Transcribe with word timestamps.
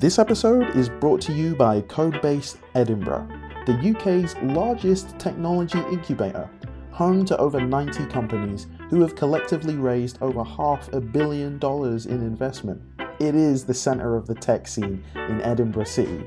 This 0.00 0.20
episode 0.20 0.76
is 0.76 0.88
brought 0.88 1.20
to 1.22 1.32
you 1.32 1.56
by 1.56 1.80
Codebase 1.80 2.56
Edinburgh, 2.76 3.26
the 3.66 3.96
UK's 3.96 4.36
largest 4.42 5.18
technology 5.18 5.80
incubator, 5.90 6.48
home 6.92 7.24
to 7.24 7.36
over 7.38 7.60
90 7.60 8.06
companies 8.06 8.68
who 8.90 9.00
have 9.00 9.16
collectively 9.16 9.74
raised 9.74 10.22
over 10.22 10.44
half 10.44 10.88
a 10.92 11.00
billion 11.00 11.58
dollars 11.58 12.06
in 12.06 12.20
investment. 12.20 12.80
It 13.18 13.34
is 13.34 13.64
the 13.64 13.74
centre 13.74 14.14
of 14.14 14.28
the 14.28 14.36
tech 14.36 14.68
scene 14.68 15.02
in 15.16 15.42
Edinburgh 15.42 15.82
City. 15.82 16.24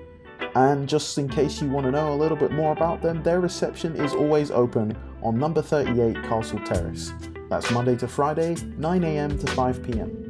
And 0.53 0.89
just 0.89 1.17
in 1.17 1.29
case 1.29 1.61
you 1.61 1.69
want 1.69 1.85
to 1.85 1.91
know 1.91 2.11
a 2.11 2.19
little 2.19 2.35
bit 2.35 2.51
more 2.51 2.73
about 2.73 3.01
them, 3.01 3.23
their 3.23 3.39
reception 3.39 3.95
is 3.95 4.13
always 4.13 4.51
open 4.51 4.97
on 5.23 5.39
number 5.39 5.61
38 5.61 6.21
Castle 6.23 6.59
Terrace. 6.65 7.13
That's 7.49 7.71
Monday 7.71 7.95
to 7.95 8.07
Friday, 8.09 8.55
9am 8.55 9.39
to 9.39 9.45
5pm. 9.45 10.20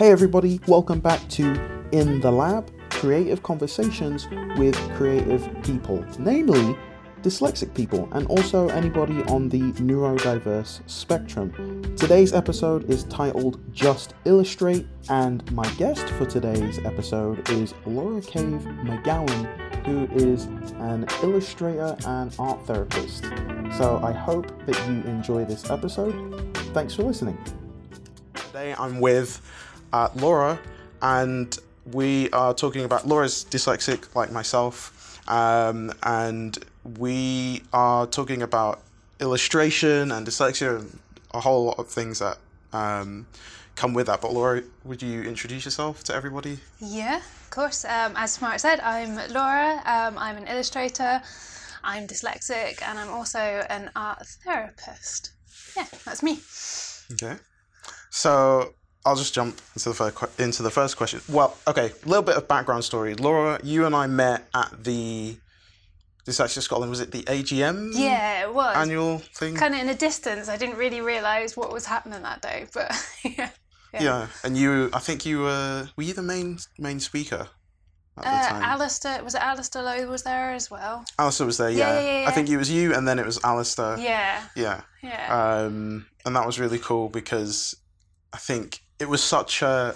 Hey 0.00 0.12
everybody, 0.12 0.58
welcome 0.66 0.98
back 0.98 1.28
to 1.28 1.44
In 1.92 2.22
the 2.22 2.30
Lab 2.30 2.72
Creative 2.88 3.42
Conversations 3.42 4.26
with 4.56 4.74
Creative 4.94 5.46
People, 5.62 6.02
namely 6.18 6.74
dyslexic 7.20 7.74
people, 7.74 8.08
and 8.12 8.26
also 8.28 8.70
anybody 8.70 9.22
on 9.24 9.50
the 9.50 9.60
neurodiverse 9.72 10.80
spectrum. 10.88 11.82
Today's 11.96 12.32
episode 12.32 12.88
is 12.88 13.04
titled 13.04 13.60
Just 13.74 14.14
Illustrate, 14.24 14.86
and 15.10 15.52
my 15.52 15.68
guest 15.72 16.08
for 16.08 16.24
today's 16.24 16.78
episode 16.86 17.46
is 17.50 17.74
Laura 17.84 18.22
Cave 18.22 18.62
Magowan, 18.82 19.84
who 19.84 20.06
is 20.14 20.46
an 20.78 21.04
illustrator 21.22 21.94
and 22.06 22.34
art 22.38 22.66
therapist. 22.66 23.24
So 23.76 24.00
I 24.02 24.12
hope 24.12 24.46
that 24.64 24.78
you 24.88 25.02
enjoy 25.02 25.44
this 25.44 25.68
episode. 25.68 26.56
Thanks 26.72 26.94
for 26.94 27.02
listening. 27.02 27.36
Today 28.32 28.74
I'm 28.78 28.98
with 28.98 29.42
uh, 29.92 30.08
Laura, 30.16 30.58
and 31.02 31.58
we 31.92 32.30
are 32.30 32.54
talking 32.54 32.84
about 32.84 33.06
Laura's 33.06 33.44
dyslexic, 33.50 34.14
like 34.14 34.30
myself, 34.30 35.20
um, 35.28 35.92
and 36.02 36.58
we 36.98 37.62
are 37.72 38.06
talking 38.06 38.42
about 38.42 38.82
illustration 39.20 40.12
and 40.12 40.26
dyslexia 40.26 40.78
and 40.78 40.98
a 41.32 41.40
whole 41.40 41.64
lot 41.66 41.78
of 41.78 41.88
things 41.88 42.18
that 42.18 42.38
um, 42.72 43.26
come 43.76 43.94
with 43.94 44.06
that. 44.06 44.20
But 44.20 44.32
Laura, 44.32 44.62
would 44.84 45.02
you 45.02 45.22
introduce 45.22 45.64
yourself 45.64 46.02
to 46.04 46.14
everybody? 46.14 46.58
Yeah, 46.80 47.16
of 47.16 47.50
course. 47.50 47.84
Um, 47.84 48.14
as 48.16 48.32
Smart 48.32 48.60
said, 48.60 48.80
I'm 48.80 49.16
Laura. 49.32 49.82
Um, 49.84 50.18
I'm 50.18 50.36
an 50.36 50.46
illustrator. 50.46 51.22
I'm 51.82 52.06
dyslexic, 52.06 52.82
and 52.82 52.98
I'm 52.98 53.10
also 53.10 53.38
an 53.70 53.90
art 53.96 54.26
therapist. 54.44 55.32
Yeah, 55.76 55.86
that's 56.04 56.22
me. 56.22 56.40
Okay. 57.12 57.36
So 58.10 58.74
I'll 59.04 59.16
just 59.16 59.34
jump 59.34 59.60
into 59.74 59.88
the 59.88 59.94
first 59.94 60.40
into 60.40 60.62
the 60.62 60.70
first 60.70 60.96
question. 60.96 61.20
Well, 61.28 61.56
okay, 61.66 61.92
a 62.04 62.08
little 62.08 62.22
bit 62.22 62.36
of 62.36 62.46
background 62.48 62.84
story. 62.84 63.14
Laura, 63.14 63.58
you 63.62 63.86
and 63.86 63.94
I 63.94 64.06
met 64.06 64.46
at 64.54 64.84
the 64.84 65.36
Dyslexia 66.26 66.60
Scotland. 66.60 66.90
Was 66.90 67.00
it 67.00 67.10
the 67.10 67.22
AGM? 67.22 67.92
Yeah, 67.94 68.42
it 68.42 68.54
was. 68.54 68.76
Annual 68.76 69.18
thing. 69.18 69.54
Kind 69.54 69.74
of 69.74 69.80
in 69.80 69.88
a 69.88 69.94
distance. 69.94 70.48
I 70.48 70.56
didn't 70.56 70.76
really 70.76 71.00
realise 71.00 71.56
what 71.56 71.72
was 71.72 71.86
happening 71.86 72.22
that 72.22 72.42
day, 72.42 72.66
but 72.74 72.92
yeah. 73.24 73.50
Yeah. 73.92 74.02
yeah. 74.02 74.26
and 74.44 74.56
you, 74.56 74.90
I 74.92 74.98
think 74.98 75.26
you 75.26 75.40
were, 75.40 75.88
were 75.96 76.02
you 76.02 76.12
the 76.12 76.22
main 76.22 76.58
main 76.78 77.00
speaker? 77.00 77.48
At 78.18 78.24
the 78.24 78.28
uh, 78.28 78.48
time? 78.48 78.62
Alistair, 78.62 79.24
was 79.24 79.34
it 79.34 79.40
Alistair 79.40 79.82
Lowe 79.82 80.08
was 80.08 80.22
there 80.24 80.52
as 80.52 80.70
well? 80.70 81.04
Alistair 81.18 81.46
was 81.46 81.56
there, 81.56 81.70
yeah. 81.70 81.94
Yeah, 81.94 82.00
yeah, 82.00 82.20
yeah. 82.22 82.28
I 82.28 82.32
think 82.32 82.50
it 82.50 82.56
was 82.56 82.70
you 82.70 82.94
and 82.94 83.08
then 83.08 83.18
it 83.18 83.24
was 83.24 83.40
Alistair. 83.42 83.98
Yeah. 83.98 84.42
Yeah. 84.54 84.82
Yeah. 85.02 85.62
Um, 85.64 86.06
and 86.26 86.36
that 86.36 86.44
was 86.44 86.60
really 86.60 86.78
cool 86.78 87.08
because 87.08 87.74
I 88.32 88.36
think 88.36 88.82
it 89.00 89.08
was 89.08 89.22
such 89.22 89.62
a, 89.62 89.94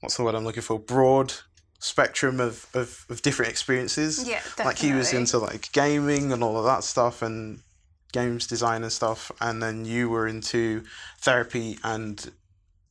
what's 0.00 0.16
the 0.16 0.22
word 0.22 0.34
I'm 0.34 0.44
looking 0.44 0.62
for, 0.62 0.78
broad 0.78 1.34
spectrum 1.78 2.40
of, 2.40 2.66
of, 2.74 3.04
of 3.10 3.20
different 3.22 3.50
experiences. 3.50 4.26
Yeah, 4.26 4.36
definitely. 4.36 4.64
Like 4.64 4.78
he 4.78 4.92
was 4.92 5.12
into 5.12 5.38
like 5.38 5.70
gaming 5.72 6.32
and 6.32 6.42
all 6.42 6.56
of 6.56 6.64
that 6.64 6.84
stuff 6.84 7.20
and 7.20 7.60
games 8.12 8.46
design 8.46 8.82
and 8.82 8.92
stuff, 8.92 9.30
and 9.40 9.62
then 9.62 9.84
you 9.84 10.08
were 10.08 10.28
into 10.28 10.84
therapy 11.18 11.78
and 11.82 12.30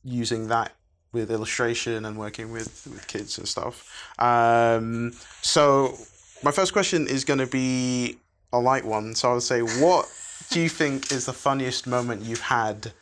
using 0.04 0.48
that 0.48 0.72
with 1.12 1.30
illustration 1.30 2.04
and 2.04 2.18
working 2.18 2.52
with, 2.52 2.86
with 2.92 3.06
kids 3.06 3.38
and 3.38 3.48
stuff. 3.48 4.12
Um, 4.18 5.12
so 5.40 5.96
my 6.42 6.50
first 6.50 6.72
question 6.72 7.06
is 7.06 7.24
going 7.24 7.38
to 7.38 7.46
be 7.46 8.18
a 8.52 8.58
light 8.58 8.84
one. 8.84 9.14
So 9.14 9.30
I 9.30 9.34
would 9.34 9.42
say, 9.42 9.60
what 9.60 10.06
do 10.50 10.60
you 10.60 10.68
think 10.68 11.10
is 11.10 11.24
the 11.24 11.32
funniest 11.32 11.86
moment 11.86 12.22
you've 12.22 12.40
had 12.40 12.92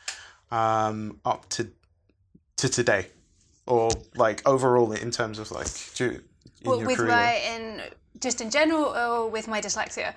um, 0.50 1.18
up 1.24 1.48
to 1.50 1.68
to 2.62 2.68
today? 2.68 3.06
or 3.66 3.90
like 4.16 4.46
overall 4.46 4.92
in 4.92 5.10
terms 5.10 5.38
of 5.38 5.50
like 5.50 5.68
do, 5.94 6.20
well, 6.64 6.80
with 6.80 6.96
career? 6.96 7.08
my 7.08 7.34
in 7.54 7.80
just 8.20 8.40
in 8.40 8.50
general 8.50 8.84
or 8.84 9.30
with 9.30 9.48
my 9.48 9.60
dyslexia 9.60 10.14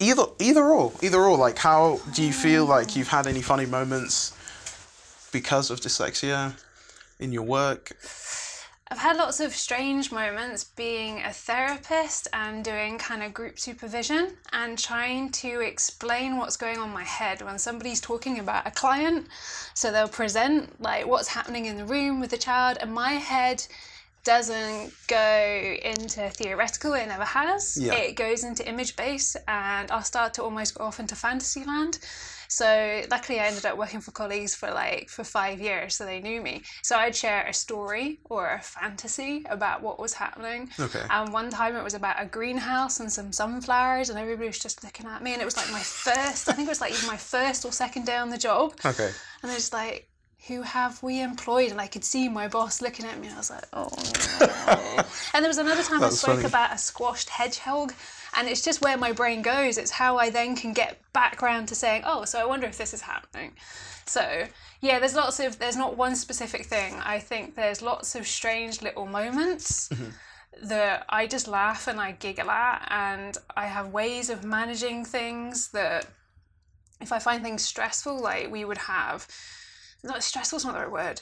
either 0.00 0.24
either 0.38 0.64
or 0.64 0.92
either 1.02 1.20
or 1.20 1.36
like 1.36 1.58
how 1.58 2.00
do 2.14 2.22
you 2.22 2.32
feel 2.32 2.64
like 2.64 2.96
you've 2.96 3.08
had 3.08 3.26
any 3.26 3.42
funny 3.42 3.66
moments 3.66 4.32
because 5.32 5.70
of 5.70 5.80
dyslexia 5.80 6.54
in 7.18 7.32
your 7.32 7.42
work 7.42 7.92
I've 8.90 8.96
had 8.96 9.18
lots 9.18 9.38
of 9.40 9.54
strange 9.54 10.10
moments 10.10 10.64
being 10.64 11.20
a 11.20 11.30
therapist 11.30 12.26
and 12.32 12.64
doing 12.64 12.96
kind 12.96 13.22
of 13.22 13.34
group 13.34 13.58
supervision 13.58 14.38
and 14.50 14.78
trying 14.78 15.28
to 15.32 15.60
explain 15.60 16.38
what's 16.38 16.56
going 16.56 16.78
on 16.78 16.88
my 16.88 17.04
head 17.04 17.42
when 17.42 17.58
somebody's 17.58 18.00
talking 18.00 18.38
about 18.38 18.66
a 18.66 18.70
client. 18.70 19.26
So 19.74 19.92
they'll 19.92 20.08
present 20.08 20.80
like 20.80 21.06
what's 21.06 21.28
happening 21.28 21.66
in 21.66 21.76
the 21.76 21.84
room 21.84 22.18
with 22.18 22.30
the 22.30 22.38
child, 22.38 22.78
and 22.80 22.90
my 22.90 23.12
head 23.12 23.66
doesn't 24.24 24.92
go 25.06 25.76
into 25.82 26.28
theoretical, 26.30 26.92
it 26.94 27.06
never 27.06 27.24
has. 27.24 27.76
Yeah. 27.80 27.94
It 27.94 28.16
goes 28.16 28.44
into 28.44 28.68
image 28.68 28.96
based, 28.96 29.36
and 29.46 29.90
I'll 29.90 30.02
start 30.02 30.34
to 30.34 30.42
almost 30.42 30.74
go 30.74 30.84
off 30.84 31.00
into 31.00 31.14
fantasy 31.14 31.64
land. 31.64 31.98
So 32.50 33.02
luckily, 33.10 33.40
I 33.40 33.46
ended 33.46 33.66
up 33.66 33.76
working 33.76 34.00
for 34.00 34.10
colleagues 34.10 34.54
for 34.54 34.70
like 34.70 35.10
for 35.10 35.22
five 35.22 35.60
years, 35.60 35.96
so 35.96 36.06
they 36.06 36.20
knew 36.20 36.40
me. 36.40 36.62
So 36.82 36.96
I'd 36.96 37.14
share 37.14 37.46
a 37.46 37.52
story 37.52 38.20
or 38.24 38.54
a 38.54 38.62
fantasy 38.62 39.44
about 39.50 39.82
what 39.82 40.00
was 40.00 40.14
happening. 40.14 40.70
Okay. 40.80 41.02
And 41.10 41.30
one 41.32 41.50
time 41.50 41.76
it 41.76 41.84
was 41.84 41.92
about 41.92 42.16
a 42.20 42.24
greenhouse 42.24 43.00
and 43.00 43.12
some 43.12 43.32
sunflowers, 43.32 44.08
and 44.08 44.18
everybody 44.18 44.46
was 44.46 44.58
just 44.58 44.82
looking 44.82 45.06
at 45.06 45.22
me, 45.22 45.34
and 45.34 45.42
it 45.42 45.44
was 45.44 45.58
like 45.58 45.70
my 45.70 45.80
first. 45.80 46.48
I 46.48 46.52
think 46.52 46.68
it 46.68 46.70
was 46.70 46.80
like 46.80 46.92
even 46.92 47.06
my 47.06 47.18
first 47.18 47.66
or 47.66 47.72
second 47.72 48.06
day 48.06 48.16
on 48.16 48.30
the 48.30 48.38
job. 48.38 48.74
Okay. 48.84 49.10
And 49.42 49.50
they're 49.50 49.58
just 49.58 49.74
like, 49.74 50.07
who 50.46 50.62
have 50.62 51.02
we 51.02 51.20
employed? 51.20 51.70
And 51.70 51.80
I 51.80 51.86
could 51.86 52.04
see 52.04 52.28
my 52.28 52.48
boss 52.48 52.80
looking 52.80 53.06
at 53.06 53.18
me, 53.20 53.28
I 53.28 53.36
was 53.36 53.50
like, 53.50 53.66
oh. 53.72 53.88
No. 54.40 55.04
and 55.34 55.44
there 55.44 55.50
was 55.50 55.58
another 55.58 55.82
time 55.82 56.02
I 56.02 56.10
spoke 56.10 56.36
funny. 56.36 56.46
about 56.46 56.72
a 56.72 56.78
squashed 56.78 57.28
hedgehog, 57.28 57.92
and 58.36 58.48
it's 58.48 58.62
just 58.62 58.80
where 58.80 58.96
my 58.96 59.12
brain 59.12 59.42
goes. 59.42 59.78
It's 59.78 59.90
how 59.90 60.16
I 60.16 60.30
then 60.30 60.56
can 60.56 60.72
get 60.72 61.00
back 61.12 61.42
around 61.42 61.66
to 61.66 61.74
saying, 61.74 62.02
oh, 62.06 62.24
so 62.24 62.38
I 62.38 62.44
wonder 62.44 62.66
if 62.66 62.78
this 62.78 62.94
is 62.94 63.02
happening. 63.02 63.52
So 64.06 64.46
yeah, 64.80 64.98
there's 65.00 65.14
lots 65.14 65.40
of 65.40 65.58
there's 65.58 65.76
not 65.76 65.96
one 65.96 66.14
specific 66.14 66.64
thing. 66.66 66.94
I 67.04 67.18
think 67.18 67.56
there's 67.56 67.82
lots 67.82 68.14
of 68.14 68.26
strange 68.26 68.80
little 68.80 69.06
moments. 69.06 69.88
Mm-hmm. 69.88 70.10
That 70.60 71.04
I 71.08 71.28
just 71.28 71.46
laugh 71.46 71.86
and 71.86 72.00
I 72.00 72.12
giggle 72.12 72.50
at, 72.50 72.88
and 72.90 73.38
I 73.56 73.66
have 73.66 73.92
ways 73.92 74.28
of 74.28 74.42
managing 74.42 75.04
things 75.04 75.68
that 75.68 76.06
if 77.00 77.12
I 77.12 77.20
find 77.20 77.44
things 77.44 77.62
stressful, 77.62 78.20
like 78.20 78.50
we 78.50 78.64
would 78.64 78.78
have 78.78 79.28
not 80.02 80.22
stressful 80.22 80.58
is 80.58 80.64
not 80.64 80.74
the 80.74 80.80
right 80.80 80.90
word. 80.90 81.20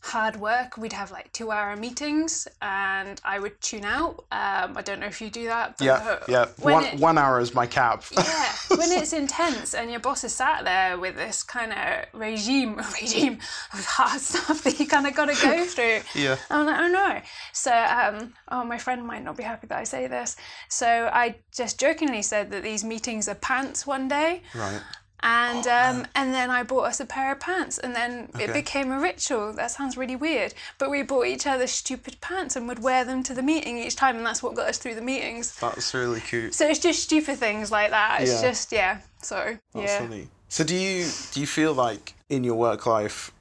Hard 0.00 0.36
work 0.36 0.76
we'd 0.76 0.92
have 0.92 1.10
like 1.10 1.32
two 1.32 1.50
hour 1.50 1.74
meetings 1.74 2.46
and 2.62 3.20
i 3.24 3.40
would 3.40 3.60
tune 3.60 3.84
out. 3.84 4.24
Um, 4.30 4.76
i 4.76 4.82
don't 4.84 5.00
know 5.00 5.06
if 5.06 5.20
you 5.20 5.30
do 5.30 5.46
that 5.46 5.76
yeah 5.80 6.18
yeah. 6.28 6.46
one, 6.60 6.84
it, 6.84 7.00
one 7.00 7.18
hour 7.18 7.40
is 7.40 7.54
my 7.54 7.66
cap. 7.66 8.04
Yeah 8.16 8.46
when 8.76 8.92
it's 9.00 9.12
intense 9.12 9.74
and 9.74 9.90
your 9.90 10.00
boss 10.00 10.24
is 10.24 10.34
sat 10.34 10.64
there 10.64 10.98
with 10.98 11.16
this 11.16 11.42
kind 11.42 11.72
of 11.72 12.20
regime 12.20 12.76
regime 13.00 13.38
of 13.72 13.84
hard 13.84 14.20
stuff 14.20 14.62
that 14.64 14.78
you 14.78 14.86
kind 14.86 15.06
of 15.06 15.14
got 15.14 15.26
to 15.26 15.42
go 15.42 15.64
through 15.64 16.00
yeah. 16.14 16.36
I'm 16.50 16.66
like 16.66 16.80
oh 16.80 16.88
no. 16.88 17.20
So 17.52 17.72
um, 17.72 18.34
oh 18.48 18.64
my 18.64 18.78
friend 18.78 19.06
might 19.06 19.24
not 19.24 19.36
be 19.36 19.42
happy 19.42 19.66
that 19.68 19.78
i 19.78 19.84
say 19.84 20.06
this. 20.06 20.36
So 20.68 21.10
i 21.12 21.36
just 21.54 21.80
jokingly 21.80 22.22
said 22.22 22.50
that 22.50 22.62
these 22.62 22.84
meetings 22.84 23.28
are 23.28 23.34
pants 23.34 23.86
one 23.86 24.08
day. 24.08 24.42
Right 24.54 24.80
and 25.26 25.66
oh, 25.66 26.00
um, 26.00 26.06
and 26.14 26.32
then 26.32 26.50
I 26.50 26.62
bought 26.62 26.84
us 26.84 27.00
a 27.00 27.04
pair 27.04 27.32
of 27.32 27.40
pants, 27.40 27.78
and 27.78 27.96
then 27.96 28.28
okay. 28.36 28.44
it 28.44 28.52
became 28.52 28.92
a 28.92 29.00
ritual. 29.00 29.52
That 29.52 29.72
sounds 29.72 29.96
really 29.96 30.14
weird, 30.14 30.54
but 30.78 30.88
we 30.88 31.02
bought 31.02 31.26
each 31.26 31.48
other 31.48 31.66
stupid 31.66 32.20
pants 32.20 32.54
and 32.54 32.68
would 32.68 32.78
wear 32.78 33.04
them 33.04 33.24
to 33.24 33.34
the 33.34 33.42
meeting 33.42 33.76
each 33.76 33.96
time, 33.96 34.16
and 34.16 34.24
that's 34.24 34.40
what 34.40 34.54
got 34.54 34.68
us 34.68 34.78
through 34.78 34.94
the 34.94 35.02
meetings. 35.02 35.58
That's 35.58 35.92
really 35.92 36.20
cute. 36.20 36.54
So 36.54 36.68
it's 36.68 36.78
just 36.78 37.02
stupid 37.02 37.38
things 37.38 37.72
like 37.72 37.90
that. 37.90 38.22
It's 38.22 38.34
yeah. 38.34 38.48
just 38.48 38.70
yeah. 38.70 39.00
So 39.20 39.56
that's 39.74 39.86
yeah. 39.86 39.98
Funny. 39.98 40.28
So 40.48 40.62
do 40.62 40.76
you 40.76 41.08
do 41.32 41.40
you 41.40 41.46
feel 41.48 41.74
like 41.74 42.14
in 42.28 42.44
your 42.44 42.54
work 42.54 42.86
life 42.86 43.32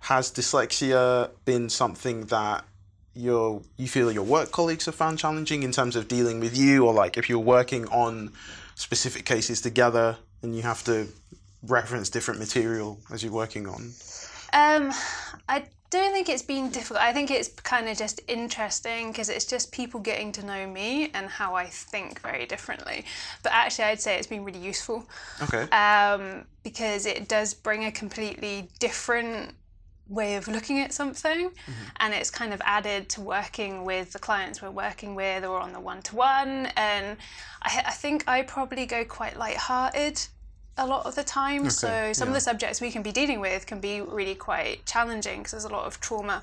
has 0.00 0.30
dyslexia 0.30 1.30
been 1.46 1.70
something 1.70 2.26
that 2.26 2.64
your 3.14 3.62
you 3.78 3.88
feel 3.88 4.12
your 4.12 4.22
work 4.22 4.52
colleagues 4.52 4.84
have 4.84 4.94
found 4.94 5.18
challenging 5.18 5.62
in 5.62 5.72
terms 5.72 5.96
of 5.96 6.08
dealing 6.08 6.40
with 6.40 6.54
you, 6.54 6.84
or 6.84 6.92
like 6.92 7.16
if 7.16 7.30
you're 7.30 7.38
working 7.38 7.88
on 7.88 8.32
specific 8.74 9.24
cases 9.24 9.62
together? 9.62 10.18
And 10.42 10.54
you 10.54 10.62
have 10.62 10.84
to 10.84 11.08
reference 11.62 12.10
different 12.10 12.40
material 12.40 12.98
as 13.12 13.22
you're 13.22 13.32
working 13.32 13.66
on? 13.66 13.92
Um, 14.52 14.92
I 15.48 15.64
don't 15.90 16.12
think 16.12 16.28
it's 16.28 16.42
been 16.42 16.70
difficult. 16.70 17.00
I 17.00 17.12
think 17.12 17.30
it's 17.30 17.48
kind 17.48 17.88
of 17.88 17.96
just 17.96 18.20
interesting 18.28 19.10
because 19.10 19.28
it's 19.28 19.44
just 19.44 19.72
people 19.72 20.00
getting 20.00 20.32
to 20.32 20.44
know 20.44 20.66
me 20.66 21.10
and 21.14 21.28
how 21.28 21.54
I 21.54 21.66
think 21.66 22.20
very 22.20 22.46
differently. 22.46 23.04
But 23.42 23.52
actually, 23.52 23.84
I'd 23.84 24.00
say 24.00 24.16
it's 24.16 24.26
been 24.26 24.44
really 24.44 24.58
useful. 24.58 25.06
Okay. 25.42 25.62
Um, 25.70 26.44
because 26.62 27.06
it 27.06 27.28
does 27.28 27.54
bring 27.54 27.84
a 27.84 27.92
completely 27.92 28.68
different 28.78 29.54
way 30.08 30.36
of 30.36 30.46
looking 30.46 30.78
at 30.80 30.92
something 30.92 31.50
mm-hmm. 31.50 31.72
and 31.96 32.14
it's 32.14 32.30
kind 32.30 32.52
of 32.52 32.60
added 32.64 33.08
to 33.08 33.20
working 33.20 33.84
with 33.84 34.12
the 34.12 34.18
clients 34.18 34.62
we're 34.62 34.70
working 34.70 35.14
with 35.14 35.44
or 35.44 35.58
on 35.58 35.72
the 35.72 35.80
one-to-one 35.80 36.66
and 36.76 37.16
I, 37.62 37.82
I 37.86 37.92
think 37.92 38.24
I 38.28 38.42
probably 38.42 38.86
go 38.86 39.04
quite 39.04 39.36
light-hearted 39.36 40.20
a 40.78 40.86
lot 40.86 41.06
of 41.06 41.14
the 41.14 41.24
time. 41.24 41.62
Okay. 41.62 41.70
So 41.70 42.12
some 42.12 42.28
yeah. 42.28 42.30
of 42.30 42.34
the 42.34 42.40
subjects 42.40 42.80
we 42.80 42.90
can 42.90 43.02
be 43.02 43.12
dealing 43.12 43.40
with 43.40 43.66
can 43.66 43.80
be 43.80 44.00
really 44.00 44.34
quite 44.34 44.84
challenging 44.84 45.38
because 45.38 45.52
there's 45.52 45.64
a 45.64 45.68
lot 45.68 45.86
of 45.86 46.00
trauma. 46.00 46.42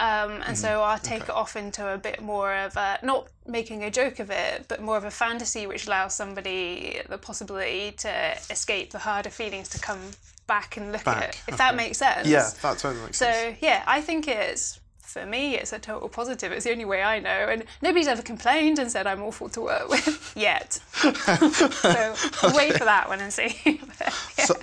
Um, 0.00 0.30
and 0.30 0.42
mm-hmm. 0.42 0.54
so 0.54 0.82
I'll 0.82 0.98
take 0.98 1.22
okay. 1.22 1.32
it 1.32 1.36
off 1.36 1.56
into 1.56 1.86
a 1.92 1.98
bit 1.98 2.22
more 2.22 2.54
of 2.54 2.76
a, 2.76 2.98
not 3.02 3.28
making 3.46 3.82
a 3.82 3.90
joke 3.90 4.20
of 4.20 4.30
it, 4.30 4.66
but 4.68 4.80
more 4.80 4.96
of 4.96 5.04
a 5.04 5.10
fantasy 5.10 5.66
which 5.66 5.86
allows 5.86 6.14
somebody 6.14 7.00
the 7.08 7.18
possibility 7.18 7.92
to 7.98 8.38
escape 8.48 8.90
the 8.90 8.98
harder 8.98 9.30
feelings 9.30 9.68
to 9.70 9.80
come 9.80 9.98
back 10.46 10.76
and 10.76 10.92
look 10.92 11.04
back. 11.04 11.16
at 11.16 11.28
it, 11.30 11.42
if 11.48 11.48
okay. 11.48 11.56
that 11.56 11.74
makes 11.74 11.98
sense. 11.98 12.28
Yeah, 12.28 12.48
that 12.62 12.78
totally 12.78 13.02
makes 13.02 13.18
so, 13.18 13.24
sense. 13.24 13.58
So 13.58 13.66
yeah, 13.66 13.82
I 13.86 14.00
think 14.00 14.28
it's 14.28 14.78
for 15.08 15.24
me, 15.24 15.56
it's 15.56 15.72
a 15.72 15.78
total 15.78 16.08
positive. 16.08 16.52
It's 16.52 16.64
the 16.64 16.70
only 16.72 16.84
way 16.84 17.02
I 17.02 17.18
know, 17.18 17.30
and 17.30 17.64
nobody's 17.80 18.08
ever 18.08 18.22
complained 18.22 18.78
and 18.78 18.90
said 18.90 19.06
I'm 19.06 19.22
awful 19.22 19.48
to 19.50 19.62
work 19.62 19.88
with 19.88 20.32
yet. 20.36 20.74
so 20.92 21.10
okay. 21.10 22.56
wait 22.56 22.74
for 22.74 22.84
that 22.84 23.06
one 23.08 23.20
and 23.20 23.32
see. 23.32 23.56
yeah. 23.64 24.10
So, 24.38 24.54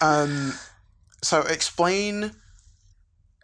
um, 0.00 0.54
so 1.22 1.42
explain 1.42 2.32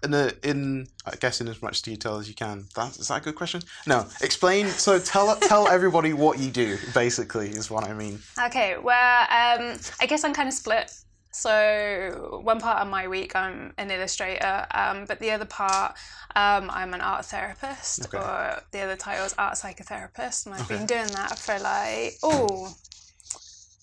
in 0.05 0.15
a, 0.15 0.33
in 0.43 0.89
I 1.07 1.17
guess 1.17 1.41
in 1.41 1.49
as 1.49 1.63
much 1.63 1.83
detail 1.83 2.17
as 2.17 2.29
you 2.29 2.35
can. 2.35 2.67
That 2.75 2.97
is 2.99 3.09
that 3.09 3.21
a 3.21 3.25
good 3.25 3.35
question? 3.35 3.63
No, 3.87 4.07
explain. 4.21 4.69
So 4.69 4.99
tell 4.99 5.35
tell 5.37 5.69
everybody 5.69 6.13
what 6.13 6.39
you 6.39 6.51
do. 6.51 6.79
Basically, 6.93 7.49
is 7.49 7.71
what 7.71 7.85
I 7.85 7.93
mean. 7.95 8.21
Okay. 8.47 8.77
Well, 8.79 9.21
um, 9.23 9.79
I 10.01 10.07
guess 10.07 10.25
I'm 10.25 10.35
kind 10.35 10.49
of 10.49 10.55
split. 10.55 10.93
So 11.31 12.41
one 12.45 12.61
part 12.61 12.81
of 12.81 12.89
my 12.89 13.09
week 13.09 13.35
I'm 13.35 13.75
an 13.77 13.91
illustrator, 13.91 14.67
um, 14.71 15.05
but 15.07 15.19
the 15.19 15.33
other 15.33 15.45
part 15.45 15.97
um, 16.37 16.71
I'm 16.71 16.95
an 16.95 17.01
art 17.01 17.25
therapist, 17.25 18.07
okay. 18.07 18.19
or 18.19 18.63
the 18.71 18.81
other 18.81 18.97
title 18.97 19.25
is 19.25 19.35
art 19.37 19.55
psychotherapist, 19.55 20.47
and 20.47 20.55
I've 20.55 20.63
okay. 20.63 20.77
been 20.77 20.87
doing 20.87 21.09
that 21.09 21.39
for 21.39 21.59
like 21.59 22.15
oh, 22.23 22.73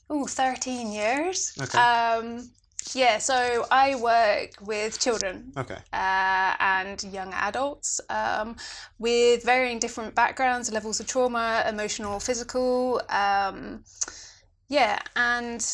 oh, 0.10 0.28
13 0.28 0.92
years. 0.94 1.54
Okay. 1.62 1.78
Um, 1.78 2.50
yeah, 2.94 3.18
so 3.20 3.66
I 3.72 3.96
work 3.96 4.56
with 4.62 5.00
children 5.00 5.54
okay. 5.58 5.78
uh, 5.94 6.56
and 6.60 7.04
young 7.04 7.34
adults 7.34 8.02
um, 8.10 8.56
with 9.00 9.44
varying 9.44 9.80
different 9.80 10.16
backgrounds, 10.16 10.72
levels 10.72 11.00
of 11.00 11.08
trauma, 11.08 11.64
emotional, 11.68 12.20
physical. 12.20 13.02
Um, 13.10 13.84
yeah, 14.68 15.00
and 15.16 15.66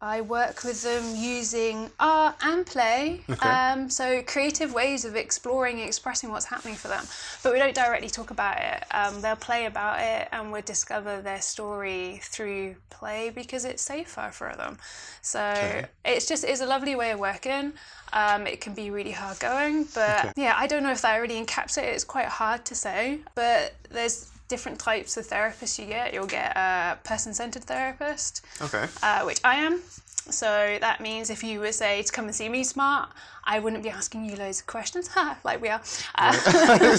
I 0.00 0.20
work 0.20 0.62
with 0.62 0.82
them 0.82 1.16
using 1.16 1.90
art 1.98 2.36
and 2.42 2.66
play. 2.66 3.22
Okay. 3.30 3.48
Um, 3.48 3.88
so 3.88 4.22
creative 4.22 4.74
ways 4.74 5.06
of 5.06 5.16
exploring 5.16 5.78
and 5.78 5.86
expressing 5.86 6.30
what's 6.30 6.44
happening 6.44 6.74
for 6.74 6.88
them. 6.88 7.04
But 7.42 7.54
we 7.54 7.58
don't 7.58 7.74
directly 7.74 8.10
talk 8.10 8.30
about 8.30 8.58
it. 8.60 8.84
Um, 8.90 9.22
they'll 9.22 9.36
play 9.36 9.64
about 9.64 10.00
it 10.00 10.28
and 10.32 10.52
we'll 10.52 10.62
discover 10.62 11.22
their 11.22 11.40
story 11.40 12.20
through 12.22 12.76
play 12.90 13.30
because 13.34 13.64
it's 13.64 13.82
safer 13.82 14.30
for 14.32 14.54
them. 14.56 14.78
So 15.22 15.40
okay. 15.40 15.86
it's 16.04 16.26
just 16.26 16.44
it's 16.44 16.60
a 16.60 16.66
lovely 16.66 16.94
way 16.94 17.12
of 17.12 17.18
working. 17.18 17.72
Um, 18.12 18.46
it 18.46 18.60
can 18.60 18.74
be 18.74 18.90
really 18.90 19.10
hard 19.12 19.40
going, 19.40 19.84
but 19.94 20.26
okay. 20.26 20.32
yeah, 20.36 20.54
I 20.56 20.66
don't 20.66 20.82
know 20.82 20.92
if 20.92 21.02
that 21.02 21.16
really 21.16 21.42
encapsulates 21.42 21.78
it. 21.78 21.94
It's 21.94 22.04
quite 22.04 22.26
hard 22.26 22.64
to 22.66 22.74
say, 22.74 23.20
but 23.34 23.74
there's 23.90 24.30
different 24.48 24.78
types 24.78 25.16
of 25.16 25.26
therapists 25.26 25.78
you 25.78 25.86
get. 25.86 26.14
You'll 26.14 26.26
get 26.26 26.56
a 26.56 26.98
person 27.04 27.34
centered 27.34 27.64
therapist, 27.64 28.44
okay. 28.60 28.86
Uh, 29.02 29.22
which 29.22 29.40
I 29.44 29.56
am. 29.56 29.82
So 30.28 30.78
that 30.80 31.00
means 31.00 31.30
if 31.30 31.44
you 31.44 31.60
were 31.60 31.72
say 31.72 32.02
to 32.02 32.12
come 32.12 32.24
and 32.24 32.34
see 32.34 32.48
me 32.48 32.64
smart, 32.64 33.10
I 33.44 33.60
wouldn't 33.60 33.84
be 33.84 33.90
asking 33.90 34.24
you 34.24 34.34
loads 34.34 34.60
of 34.60 34.66
questions, 34.66 35.08
like 35.44 35.60
we 35.60 35.68
are. 35.68 35.80
Uh, 36.16 36.32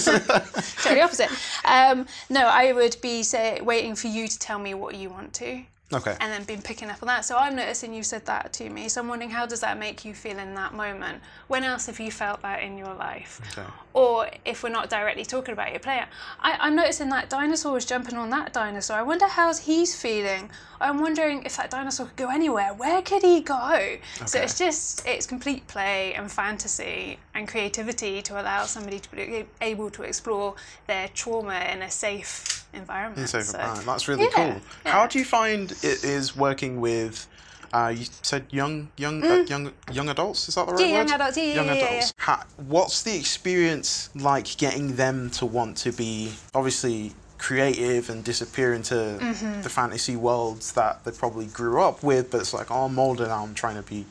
totally 0.82 1.02
opposite. 1.02 1.30
Um, 1.64 2.06
no, 2.30 2.46
I 2.46 2.72
would 2.72 2.96
be 3.02 3.22
say 3.22 3.60
waiting 3.60 3.94
for 3.94 4.08
you 4.08 4.28
to 4.28 4.38
tell 4.38 4.58
me 4.58 4.74
what 4.74 4.94
you 4.94 5.10
want 5.10 5.34
to. 5.34 5.62
Okay. 5.90 6.14
And 6.20 6.30
then 6.30 6.44
been 6.44 6.60
picking 6.60 6.90
up 6.90 7.02
on 7.02 7.06
that. 7.06 7.24
So 7.24 7.36
I'm 7.36 7.56
noticing 7.56 7.94
you 7.94 8.02
said 8.02 8.26
that 8.26 8.52
to 8.54 8.68
me. 8.68 8.88
So 8.88 9.00
I'm 9.00 9.08
wondering 9.08 9.30
how 9.30 9.46
does 9.46 9.60
that 9.60 9.78
make 9.78 10.04
you 10.04 10.12
feel 10.12 10.38
in 10.38 10.54
that 10.54 10.74
moment? 10.74 11.22
When 11.46 11.64
else 11.64 11.86
have 11.86 11.98
you 11.98 12.10
felt 12.10 12.42
that 12.42 12.62
in 12.62 12.76
your 12.76 12.92
life? 12.92 13.40
Okay. 13.52 13.66
Or 13.94 14.28
if 14.44 14.62
we're 14.62 14.68
not 14.68 14.90
directly 14.90 15.24
talking 15.24 15.54
about 15.54 15.70
your 15.70 15.80
player, 15.80 16.06
I, 16.40 16.58
I'm 16.60 16.76
noticing 16.76 17.08
that 17.08 17.30
dinosaur 17.30 17.72
was 17.72 17.86
jumping 17.86 18.16
on 18.16 18.28
that 18.30 18.52
dinosaur. 18.52 18.98
I 18.98 19.02
wonder 19.02 19.26
how 19.26 19.54
he's 19.54 19.98
feeling. 19.98 20.50
I'm 20.78 21.00
wondering 21.00 21.44
if 21.44 21.56
that 21.56 21.70
dinosaur 21.70 22.06
could 22.06 22.16
go 22.16 22.28
anywhere. 22.28 22.74
Where 22.74 23.00
could 23.00 23.22
he 23.22 23.40
go? 23.40 23.72
Okay. 23.72 24.26
So 24.26 24.40
it's 24.40 24.58
just 24.58 25.06
it's 25.06 25.26
complete 25.26 25.66
play 25.68 26.12
and 26.12 26.30
fantasy 26.30 27.18
and 27.34 27.48
creativity 27.48 28.20
to 28.22 28.40
allow 28.40 28.64
somebody 28.64 28.98
to 28.98 29.10
be 29.10 29.46
able 29.62 29.88
to 29.90 30.02
explore 30.02 30.54
their 30.86 31.08
trauma 31.08 31.66
in 31.72 31.80
a 31.80 31.90
safe 31.90 32.57
environment. 32.72 33.28
So. 33.28 33.42
That's 33.42 34.08
really 34.08 34.24
yeah, 34.24 34.30
cool. 34.34 34.62
Yeah. 34.84 34.92
How 34.92 35.06
do 35.06 35.18
you 35.18 35.24
find 35.24 35.70
it 35.70 36.04
is 36.04 36.36
working 36.36 36.80
with? 36.80 37.26
Uh, 37.70 37.92
you 37.94 38.06
said 38.22 38.46
young, 38.48 38.88
young, 38.96 39.22
uh, 39.22 39.26
mm. 39.26 39.40
uh, 39.40 39.44
young, 39.44 39.72
young 39.92 40.08
adults. 40.08 40.48
Is 40.48 40.54
that 40.54 40.66
the 40.66 40.72
right 40.72 40.80
yeah, 40.80 40.98
word? 41.00 41.08
young 41.08 41.20
adults. 41.20 41.36
Yeah, 41.36 41.44
young 41.54 41.68
adults. 41.68 42.14
How, 42.16 42.42
what's 42.56 43.02
the 43.02 43.14
experience 43.14 44.08
like 44.14 44.56
getting 44.56 44.96
them 44.96 45.28
to 45.32 45.44
want 45.44 45.76
to 45.78 45.92
be 45.92 46.32
obviously 46.54 47.12
creative 47.36 48.08
and 48.08 48.24
disappear 48.24 48.72
into 48.72 48.94
mm-hmm. 48.94 49.60
the 49.60 49.68
fantasy 49.68 50.16
worlds 50.16 50.72
that 50.72 51.04
they 51.04 51.10
probably 51.10 51.44
grew 51.46 51.82
up 51.82 52.02
with? 52.02 52.30
But 52.30 52.40
it's 52.40 52.54
like, 52.54 52.70
oh, 52.70 52.86
I'm 52.86 52.98
older 52.98 53.26
now. 53.26 53.44
I'm 53.44 53.52
trying 53.52 53.76
to 53.76 53.82
be 53.82 54.06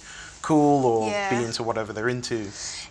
cool 0.47 0.85
or 0.85 1.09
yeah. 1.09 1.29
be 1.29 1.43
into 1.45 1.61
whatever 1.61 1.91
they're 1.91 2.07
into. 2.07 2.35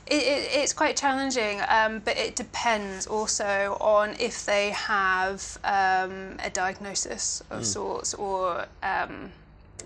It, 0.06 0.22
it, 0.34 0.50
it's 0.60 0.74
quite 0.74 0.94
challenging, 0.94 1.62
um, 1.68 2.02
but 2.04 2.18
it 2.18 2.36
depends 2.36 3.06
also 3.06 3.78
on 3.80 4.14
if 4.20 4.44
they 4.44 4.70
have 4.70 5.56
um, 5.64 6.36
a 6.44 6.50
diagnosis 6.52 7.42
of 7.50 7.62
mm. 7.62 7.64
sorts, 7.64 8.12
or 8.12 8.66
um, 8.82 9.30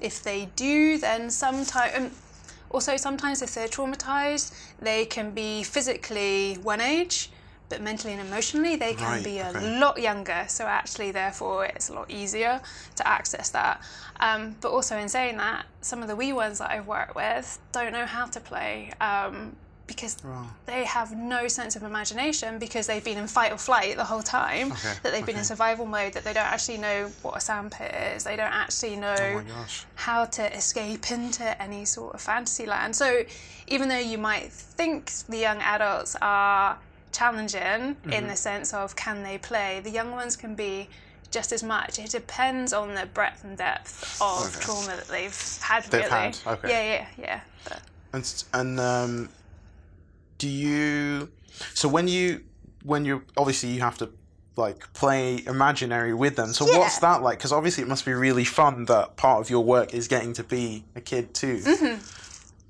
if 0.00 0.22
they 0.22 0.48
do, 0.56 0.98
then 0.98 1.30
sometimes. 1.30 1.92
Um, 1.96 2.10
also, 2.72 2.96
sometimes 2.96 3.42
if 3.42 3.52
they're 3.54 3.66
traumatized, 3.66 4.54
they 4.78 5.04
can 5.04 5.32
be 5.32 5.64
physically 5.64 6.54
one 6.62 6.80
age, 6.80 7.30
but 7.70 7.80
mentally 7.80 8.12
and 8.12 8.20
emotionally 8.20 8.76
they 8.76 8.92
can 8.92 9.06
right, 9.06 9.24
be 9.24 9.38
a 9.38 9.48
okay. 9.48 9.80
lot 9.80 9.98
younger. 9.98 10.44
So 10.48 10.66
actually, 10.66 11.12
therefore, 11.12 11.64
it's 11.64 11.88
a 11.88 11.94
lot 11.94 12.10
easier 12.10 12.60
to 12.96 13.08
access 13.08 13.48
that. 13.50 13.80
Um, 14.18 14.56
but 14.60 14.70
also, 14.70 14.98
in 14.98 15.08
saying 15.08 15.38
that, 15.38 15.64
some 15.80 16.02
of 16.02 16.08
the 16.08 16.16
wee 16.16 16.34
ones 16.34 16.58
that 16.58 16.70
I've 16.70 16.86
worked 16.86 17.14
with 17.14 17.58
don't 17.72 17.92
know 17.92 18.04
how 18.04 18.26
to 18.26 18.40
play. 18.40 18.92
Um, 19.00 19.56
because 19.90 20.16
they 20.66 20.84
have 20.84 21.16
no 21.16 21.48
sense 21.48 21.74
of 21.74 21.82
imagination 21.82 22.60
because 22.60 22.86
they've 22.86 23.04
been 23.04 23.18
in 23.18 23.26
fight 23.26 23.50
or 23.50 23.58
flight 23.58 23.96
the 23.96 24.04
whole 24.04 24.22
time, 24.22 24.70
okay, 24.70 24.92
that 25.02 25.10
they've 25.10 25.14
okay. 25.14 25.32
been 25.32 25.38
in 25.38 25.44
survival 25.44 25.84
mode, 25.84 26.12
that 26.12 26.22
they 26.22 26.32
don't 26.32 26.46
actually 26.46 26.78
know 26.78 27.10
what 27.22 27.36
a 27.36 27.40
sandpit 27.40 27.92
is, 28.14 28.22
they 28.22 28.36
don't 28.36 28.52
actually 28.52 28.94
know 28.94 29.42
oh 29.44 29.66
how 29.96 30.24
to 30.24 30.56
escape 30.56 31.10
into 31.10 31.60
any 31.60 31.84
sort 31.84 32.14
of 32.14 32.20
fantasy 32.20 32.66
land. 32.66 32.94
So 32.94 33.24
even 33.66 33.88
though 33.88 33.98
you 33.98 34.16
might 34.16 34.52
think 34.52 35.10
the 35.28 35.38
young 35.38 35.58
adults 35.58 36.16
are 36.22 36.78
challenging 37.12 37.60
mm-hmm. 37.60 38.12
in 38.12 38.28
the 38.28 38.36
sense 38.36 38.72
of 38.72 38.96
can 38.96 39.22
they 39.22 39.38
play, 39.38 39.80
the 39.82 39.90
young 39.90 40.12
ones 40.12 40.36
can 40.36 40.54
be 40.54 40.88
just 41.30 41.52
as 41.52 41.62
much. 41.62 41.98
It 41.98 42.10
depends 42.10 42.72
on 42.72 42.94
the 42.94 43.06
breadth 43.06 43.44
and 43.44 43.56
depth 43.56 44.20
of 44.20 44.46
okay. 44.46 44.60
trauma 44.60 44.96
that 44.96 45.08
they've 45.08 45.58
had. 45.62 45.84
They've 45.84 46.00
really. 46.00 46.10
had. 46.10 46.38
Okay. 46.46 46.68
Yeah, 46.68 46.82
yeah, 46.82 47.06
yeah. 47.18 47.40
But. 47.64 47.82
And 48.12 48.44
and 48.52 48.80
um, 48.80 49.28
do 50.38 50.48
you 50.48 51.28
so 51.74 51.88
when 51.88 52.08
you 52.08 52.42
when 52.82 53.04
you 53.04 53.22
obviously 53.36 53.68
you 53.68 53.80
have 53.80 53.98
to 53.98 54.10
like 54.56 54.92
play 54.94 55.42
imaginary 55.46 56.12
with 56.12 56.34
them 56.34 56.52
so 56.52 56.66
yeah. 56.66 56.78
what's 56.78 56.98
that 56.98 57.22
like 57.22 57.38
because 57.38 57.52
obviously 57.52 57.82
it 57.82 57.88
must 57.88 58.04
be 58.04 58.12
really 58.12 58.44
fun 58.44 58.84
that 58.86 59.16
part 59.16 59.40
of 59.40 59.48
your 59.48 59.62
work 59.62 59.94
is 59.94 60.08
getting 60.08 60.32
to 60.32 60.42
be 60.42 60.84
a 60.96 61.00
kid 61.00 61.32
too 61.32 61.58
mm-hmm. 61.58 62.19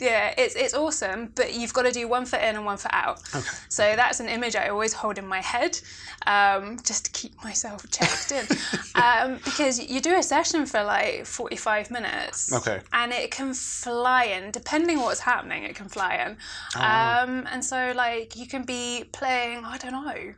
Yeah, 0.00 0.34
it's 0.36 0.54
it's 0.54 0.74
awesome, 0.74 1.32
but 1.34 1.54
you've 1.54 1.72
got 1.72 1.82
to 1.82 1.92
do 1.92 2.08
one 2.08 2.24
foot 2.24 2.40
in 2.40 2.56
and 2.56 2.64
one 2.64 2.76
foot 2.76 2.92
out. 2.94 3.22
Okay. 3.34 3.46
So 3.68 3.82
that's 3.96 4.20
an 4.20 4.28
image 4.28 4.56
I 4.56 4.68
always 4.68 4.92
hold 4.92 5.18
in 5.18 5.26
my 5.26 5.40
head, 5.40 5.78
um, 6.26 6.78
just 6.84 7.06
to 7.06 7.10
keep 7.12 7.42
myself 7.44 7.84
checked 7.90 8.32
in, 8.32 8.46
um, 9.02 9.38
because 9.44 9.78
you 9.78 10.00
do 10.00 10.16
a 10.16 10.22
session 10.22 10.66
for 10.66 10.82
like 10.82 11.26
forty 11.26 11.56
five 11.56 11.90
minutes. 11.90 12.52
Okay. 12.52 12.80
And 12.92 13.12
it 13.12 13.30
can 13.30 13.54
fly 13.54 14.24
in, 14.24 14.50
depending 14.50 15.00
what's 15.00 15.20
happening, 15.20 15.64
it 15.64 15.74
can 15.74 15.88
fly 15.88 16.14
in, 16.26 16.36
oh. 16.76 16.80
um, 16.80 17.46
and 17.50 17.64
so 17.64 17.92
like 17.94 18.36
you 18.36 18.46
can 18.46 18.64
be 18.64 19.04
playing, 19.12 19.64
I 19.64 19.78
don't 19.78 19.92
know 19.92 20.34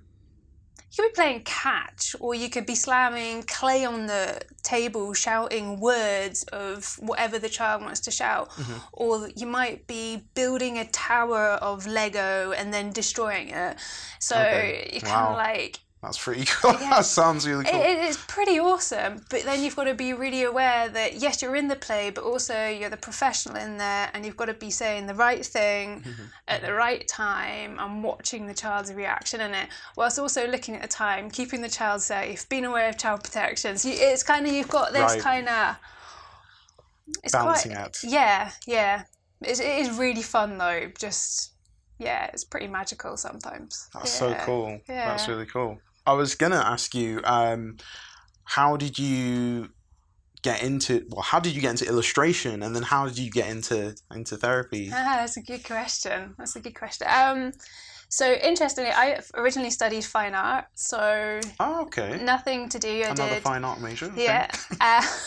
could 0.96 1.08
be 1.08 1.14
playing 1.14 1.42
catch, 1.44 2.14
or 2.20 2.34
you 2.34 2.50
could 2.50 2.66
be 2.66 2.74
slamming 2.74 3.42
clay 3.44 3.84
on 3.84 4.06
the 4.06 4.40
table, 4.62 5.14
shouting 5.14 5.80
words 5.80 6.42
of 6.44 6.96
whatever 7.00 7.38
the 7.38 7.48
child 7.48 7.82
wants 7.82 8.00
to 8.00 8.10
shout, 8.10 8.50
mm-hmm. 8.50 8.78
or 8.92 9.28
you 9.34 9.46
might 9.46 9.86
be 9.86 10.22
building 10.34 10.78
a 10.78 10.86
tower 10.86 11.52
of 11.62 11.86
Lego 11.86 12.52
and 12.52 12.72
then 12.74 12.92
destroying 12.92 13.48
it. 13.48 13.76
So 14.18 14.36
okay. 14.36 14.90
you 14.92 15.00
kind 15.00 15.28
of 15.28 15.32
wow. 15.32 15.36
like 15.36 15.80
that's 16.02 16.18
pretty 16.18 16.44
cool. 16.46 16.72
Yeah. 16.72 16.90
that 16.90 17.04
sounds 17.04 17.46
really 17.46 17.64
cool. 17.64 17.80
It, 17.80 17.98
it's 17.98 18.22
pretty 18.26 18.58
awesome. 18.58 19.24
But 19.30 19.44
then 19.44 19.62
you've 19.62 19.76
got 19.76 19.84
to 19.84 19.94
be 19.94 20.12
really 20.12 20.42
aware 20.42 20.88
that 20.88 21.20
yes, 21.20 21.40
you're 21.40 21.54
in 21.54 21.68
the 21.68 21.76
play, 21.76 22.10
but 22.10 22.24
also 22.24 22.66
you're 22.68 22.90
the 22.90 22.96
professional 22.96 23.56
in 23.56 23.78
there, 23.78 24.10
and 24.12 24.26
you've 24.26 24.36
got 24.36 24.46
to 24.46 24.54
be 24.54 24.70
saying 24.70 25.06
the 25.06 25.14
right 25.14 25.46
thing 25.46 26.00
mm-hmm. 26.00 26.22
at 26.48 26.62
the 26.62 26.72
right 26.72 27.06
time 27.06 27.78
and 27.78 28.02
watching 28.02 28.46
the 28.46 28.54
child's 28.54 28.92
reaction 28.92 29.40
in 29.40 29.54
it, 29.54 29.68
whilst 29.96 30.18
also 30.18 30.46
looking 30.48 30.74
at 30.74 30.82
the 30.82 30.88
time, 30.88 31.30
keeping 31.30 31.62
the 31.62 31.68
child 31.68 32.02
safe, 32.02 32.48
being 32.48 32.64
aware 32.64 32.88
of 32.88 32.98
child 32.98 33.22
protection. 33.22 33.78
So 33.78 33.88
it's 33.92 34.24
kind 34.24 34.44
of 34.44 34.52
you've 34.52 34.68
got 34.68 34.92
this 34.92 35.12
right. 35.12 35.20
kind 35.20 35.48
of 35.48 35.76
it's 37.22 37.32
balancing 37.32 37.72
quite, 37.72 37.84
act. 37.84 38.00
Yeah, 38.02 38.50
yeah. 38.66 39.04
It's, 39.40 39.60
it 39.60 39.78
is 39.78 39.96
really 39.96 40.22
fun 40.22 40.58
though. 40.58 40.90
Just 40.98 41.52
yeah, 41.98 42.28
it's 42.32 42.42
pretty 42.42 42.66
magical 42.66 43.16
sometimes. 43.16 43.88
That's 43.94 44.20
yeah. 44.20 44.36
so 44.38 44.44
cool. 44.44 44.80
Yeah. 44.88 45.06
That's 45.06 45.28
really 45.28 45.46
cool. 45.46 45.78
I 46.06 46.12
was 46.14 46.34
gonna 46.34 46.56
ask 46.56 46.94
you, 46.94 47.20
um, 47.24 47.76
how 48.44 48.76
did 48.76 48.98
you 48.98 49.70
get 50.42 50.62
into? 50.62 51.06
Well, 51.10 51.22
how 51.22 51.40
did 51.40 51.54
you 51.54 51.60
get 51.60 51.70
into 51.70 51.86
illustration, 51.86 52.62
and 52.62 52.74
then 52.74 52.82
how 52.82 53.06
did 53.06 53.18
you 53.18 53.30
get 53.30 53.48
into 53.48 53.94
into 54.14 54.36
therapy? 54.36 54.90
Ah, 54.92 55.18
that's 55.20 55.36
a 55.36 55.42
good 55.42 55.64
question. 55.64 56.34
That's 56.38 56.56
a 56.56 56.60
good 56.60 56.74
question. 56.74 57.06
Um, 57.10 57.52
so 58.08 58.30
interestingly, 58.30 58.90
I 58.90 59.20
originally 59.34 59.70
studied 59.70 60.04
fine 60.04 60.34
art, 60.34 60.66
so 60.74 61.40
oh, 61.60 61.82
okay, 61.82 62.20
nothing 62.22 62.68
to 62.70 62.78
do. 62.78 62.88
I 62.88 63.10
Another 63.10 63.34
did 63.34 63.42
fine 63.42 63.64
art 63.64 63.80
major. 63.80 64.12
Yeah. 64.16 64.50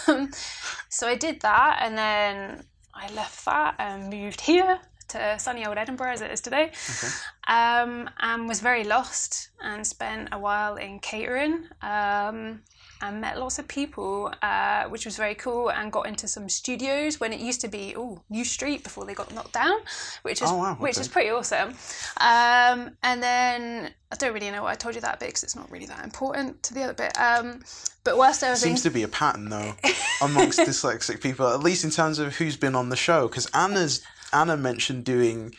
um, 0.07 0.29
so 0.89 1.07
I 1.07 1.15
did 1.15 1.41
that, 1.41 1.79
and 1.81 1.97
then 1.97 2.63
I 2.93 3.11
left 3.13 3.43
that 3.45 3.75
and 3.79 4.09
moved 4.09 4.41
here 4.41 4.79
to 5.15 5.39
sunny 5.39 5.65
old 5.65 5.77
Edinburgh 5.77 6.11
as 6.11 6.21
it 6.21 6.31
is 6.31 6.41
today, 6.41 6.71
okay. 6.71 7.13
um, 7.47 8.09
and 8.19 8.47
was 8.47 8.59
very 8.61 8.83
lost 8.83 9.49
and 9.61 9.85
spent 9.85 10.29
a 10.31 10.39
while 10.39 10.75
in 10.75 10.99
catering. 10.99 11.65
Um, 11.81 12.61
and 13.01 13.19
met 13.21 13.37
lots 13.37 13.59
of 13.59 13.67
people, 13.67 14.33
uh, 14.41 14.85
which 14.85 15.05
was 15.05 15.17
very 15.17 15.35
cool, 15.35 15.69
and 15.69 15.91
got 15.91 16.07
into 16.07 16.27
some 16.27 16.47
studios 16.47 17.19
when 17.19 17.33
it 17.33 17.39
used 17.39 17.61
to 17.61 17.67
be 17.67 17.93
oh 17.97 18.21
New 18.29 18.45
Street 18.45 18.83
before 18.83 19.05
they 19.05 19.13
got 19.13 19.33
knocked 19.33 19.53
down, 19.53 19.79
which 20.21 20.41
is 20.41 20.49
oh, 20.49 20.57
wow, 20.57 20.75
which 20.75 20.97
is 20.97 21.07
pretty 21.07 21.29
awesome. 21.29 21.69
Um, 22.17 22.91
and 23.03 23.21
then 23.21 23.91
I 24.11 24.15
don't 24.15 24.33
really 24.33 24.49
know 24.49 24.63
why 24.63 24.71
I 24.71 24.75
told 24.75 24.95
you 24.95 25.01
that 25.01 25.19
bit 25.19 25.29
because 25.29 25.43
it's 25.43 25.55
not 25.55 25.69
really 25.69 25.85
that 25.87 26.03
important 26.03 26.63
to 26.63 26.73
the 26.73 26.83
other 26.83 26.93
bit. 26.93 27.19
Um, 27.19 27.61
but 28.03 28.17
whilst 28.17 28.43
I 28.43 28.51
was 28.51 28.61
seems 28.61 28.85
in... 28.85 28.91
to 28.91 28.93
be 28.93 29.03
a 29.03 29.07
pattern 29.07 29.49
though 29.49 29.73
amongst 30.21 30.59
dyslexic 30.59 31.21
people, 31.21 31.47
at 31.47 31.61
least 31.61 31.83
in 31.83 31.91
terms 31.91 32.19
of 32.19 32.35
who's 32.37 32.55
been 32.57 32.75
on 32.75 32.89
the 32.89 32.95
show, 32.95 33.27
because 33.27 33.47
Anna's 33.47 34.01
Anna 34.33 34.57
mentioned 34.57 35.05
doing 35.05 35.53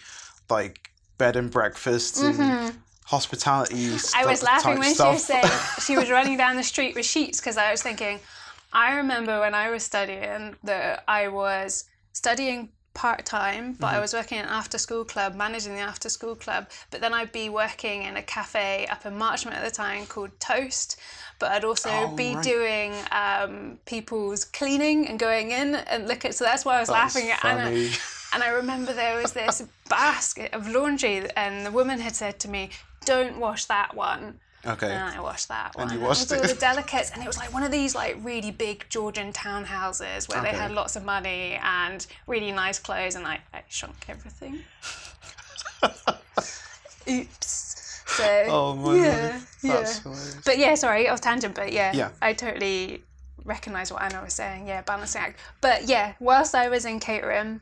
like 0.48 0.90
bed 1.18 1.36
and 1.36 1.50
breakfasts 1.50 2.20
and 2.20 2.34
mm-hmm. 2.34 2.76
hospitality. 3.04 3.90
I 4.14 4.26
was 4.26 4.42
laughing 4.42 4.78
when 4.78 4.94
stuff. 4.94 5.08
she 5.08 5.12
was 5.14 5.24
saying 5.24 5.44
she 5.86 5.96
was 5.96 6.10
running 6.10 6.36
down 6.36 6.56
the 6.56 6.62
street 6.62 6.94
with 6.94 7.06
sheets 7.06 7.40
because 7.40 7.56
I 7.56 7.70
was 7.70 7.82
thinking, 7.82 8.20
I 8.72 8.96
remember 8.96 9.40
when 9.40 9.54
I 9.54 9.70
was 9.70 9.82
studying 9.82 10.56
that 10.64 11.04
I 11.08 11.28
was 11.28 11.84
studying 12.12 12.70
part 12.96 13.26
time, 13.26 13.74
but 13.74 13.88
mm-hmm. 13.88 13.96
I 13.96 14.00
was 14.00 14.14
working 14.14 14.38
in 14.38 14.44
an 14.44 14.50
after 14.50 14.78
school 14.78 15.04
club, 15.04 15.34
managing 15.34 15.74
the 15.74 15.80
after 15.80 16.08
school 16.08 16.34
club. 16.34 16.68
But 16.90 17.00
then 17.02 17.12
I'd 17.12 17.30
be 17.30 17.48
working 17.50 18.02
in 18.04 18.16
a 18.16 18.22
cafe 18.22 18.86
up 18.86 19.04
in 19.04 19.16
Marchmont 19.16 19.56
at 19.56 19.62
the 19.62 19.70
time 19.70 20.06
called 20.06 20.30
Toast. 20.40 20.98
But 21.38 21.52
I'd 21.52 21.64
also 21.64 21.90
oh, 21.90 22.16
be 22.16 22.34
right. 22.34 22.42
doing 22.42 22.94
um, 23.12 23.78
people's 23.84 24.44
cleaning 24.44 25.06
and 25.06 25.18
going 25.18 25.50
in 25.50 25.74
and 25.74 26.08
look 26.08 26.24
at. 26.24 26.34
So 26.34 26.44
that's 26.44 26.64
why 26.64 26.78
I 26.78 26.80
was 26.80 26.88
that's 26.88 27.14
laughing 27.14 27.30
at 27.30 27.44
Anna. 27.44 27.90
And 28.32 28.42
I 28.42 28.48
remember 28.48 28.92
there 28.92 29.20
was 29.20 29.32
this 29.32 29.62
basket 29.88 30.52
of 30.52 30.68
laundry, 30.68 31.30
and 31.36 31.64
the 31.64 31.70
woman 31.70 32.00
had 32.00 32.14
said 32.14 32.38
to 32.40 32.48
me, 32.48 32.70
"Don't 33.04 33.38
wash 33.38 33.66
that 33.66 33.94
one." 33.94 34.40
Okay. 34.66 34.90
And 34.90 35.14
I 35.16 35.20
washed 35.20 35.48
that 35.48 35.76
one. 35.76 35.88
And 35.88 35.98
you 35.98 36.04
washed 36.04 36.32
and 36.32 36.40
it. 36.40 36.48
all 36.48 36.54
the 36.54 36.60
delicates, 36.60 37.10
and 37.12 37.22
it 37.22 37.26
was 37.26 37.38
like 37.38 37.52
one 37.52 37.62
of 37.62 37.70
these 37.70 37.94
like 37.94 38.16
really 38.22 38.50
big 38.50 38.84
Georgian 38.88 39.32
townhouses 39.32 40.28
where 40.28 40.40
okay. 40.40 40.50
they 40.50 40.56
had 40.56 40.72
lots 40.72 40.96
of 40.96 41.04
money 41.04 41.58
and 41.62 42.06
really 42.26 42.50
nice 42.50 42.78
clothes, 42.78 43.14
and 43.14 43.26
I, 43.26 43.38
I 43.54 43.62
shrunk 43.68 44.06
everything. 44.08 44.60
Oops. 47.08 48.02
So. 48.06 48.44
Oh 48.48 48.74
my 48.74 48.96
yeah, 48.96 49.40
yeah. 49.62 49.92
But 50.44 50.58
yeah, 50.58 50.74
sorry, 50.74 51.08
off 51.08 51.20
tangent. 51.20 51.54
But 51.54 51.72
yeah, 51.72 51.92
yeah. 51.94 52.10
I 52.20 52.32
totally 52.32 53.04
recognize 53.44 53.92
what 53.92 54.02
Anna 54.02 54.22
was 54.22 54.34
saying. 54.34 54.66
Yeah, 54.66 54.82
balancing 54.82 55.22
act. 55.22 55.38
But 55.60 55.88
yeah, 55.88 56.14
whilst 56.18 56.54
I 56.54 56.68
was 56.68 56.84
in 56.84 56.98
catering, 56.98 57.60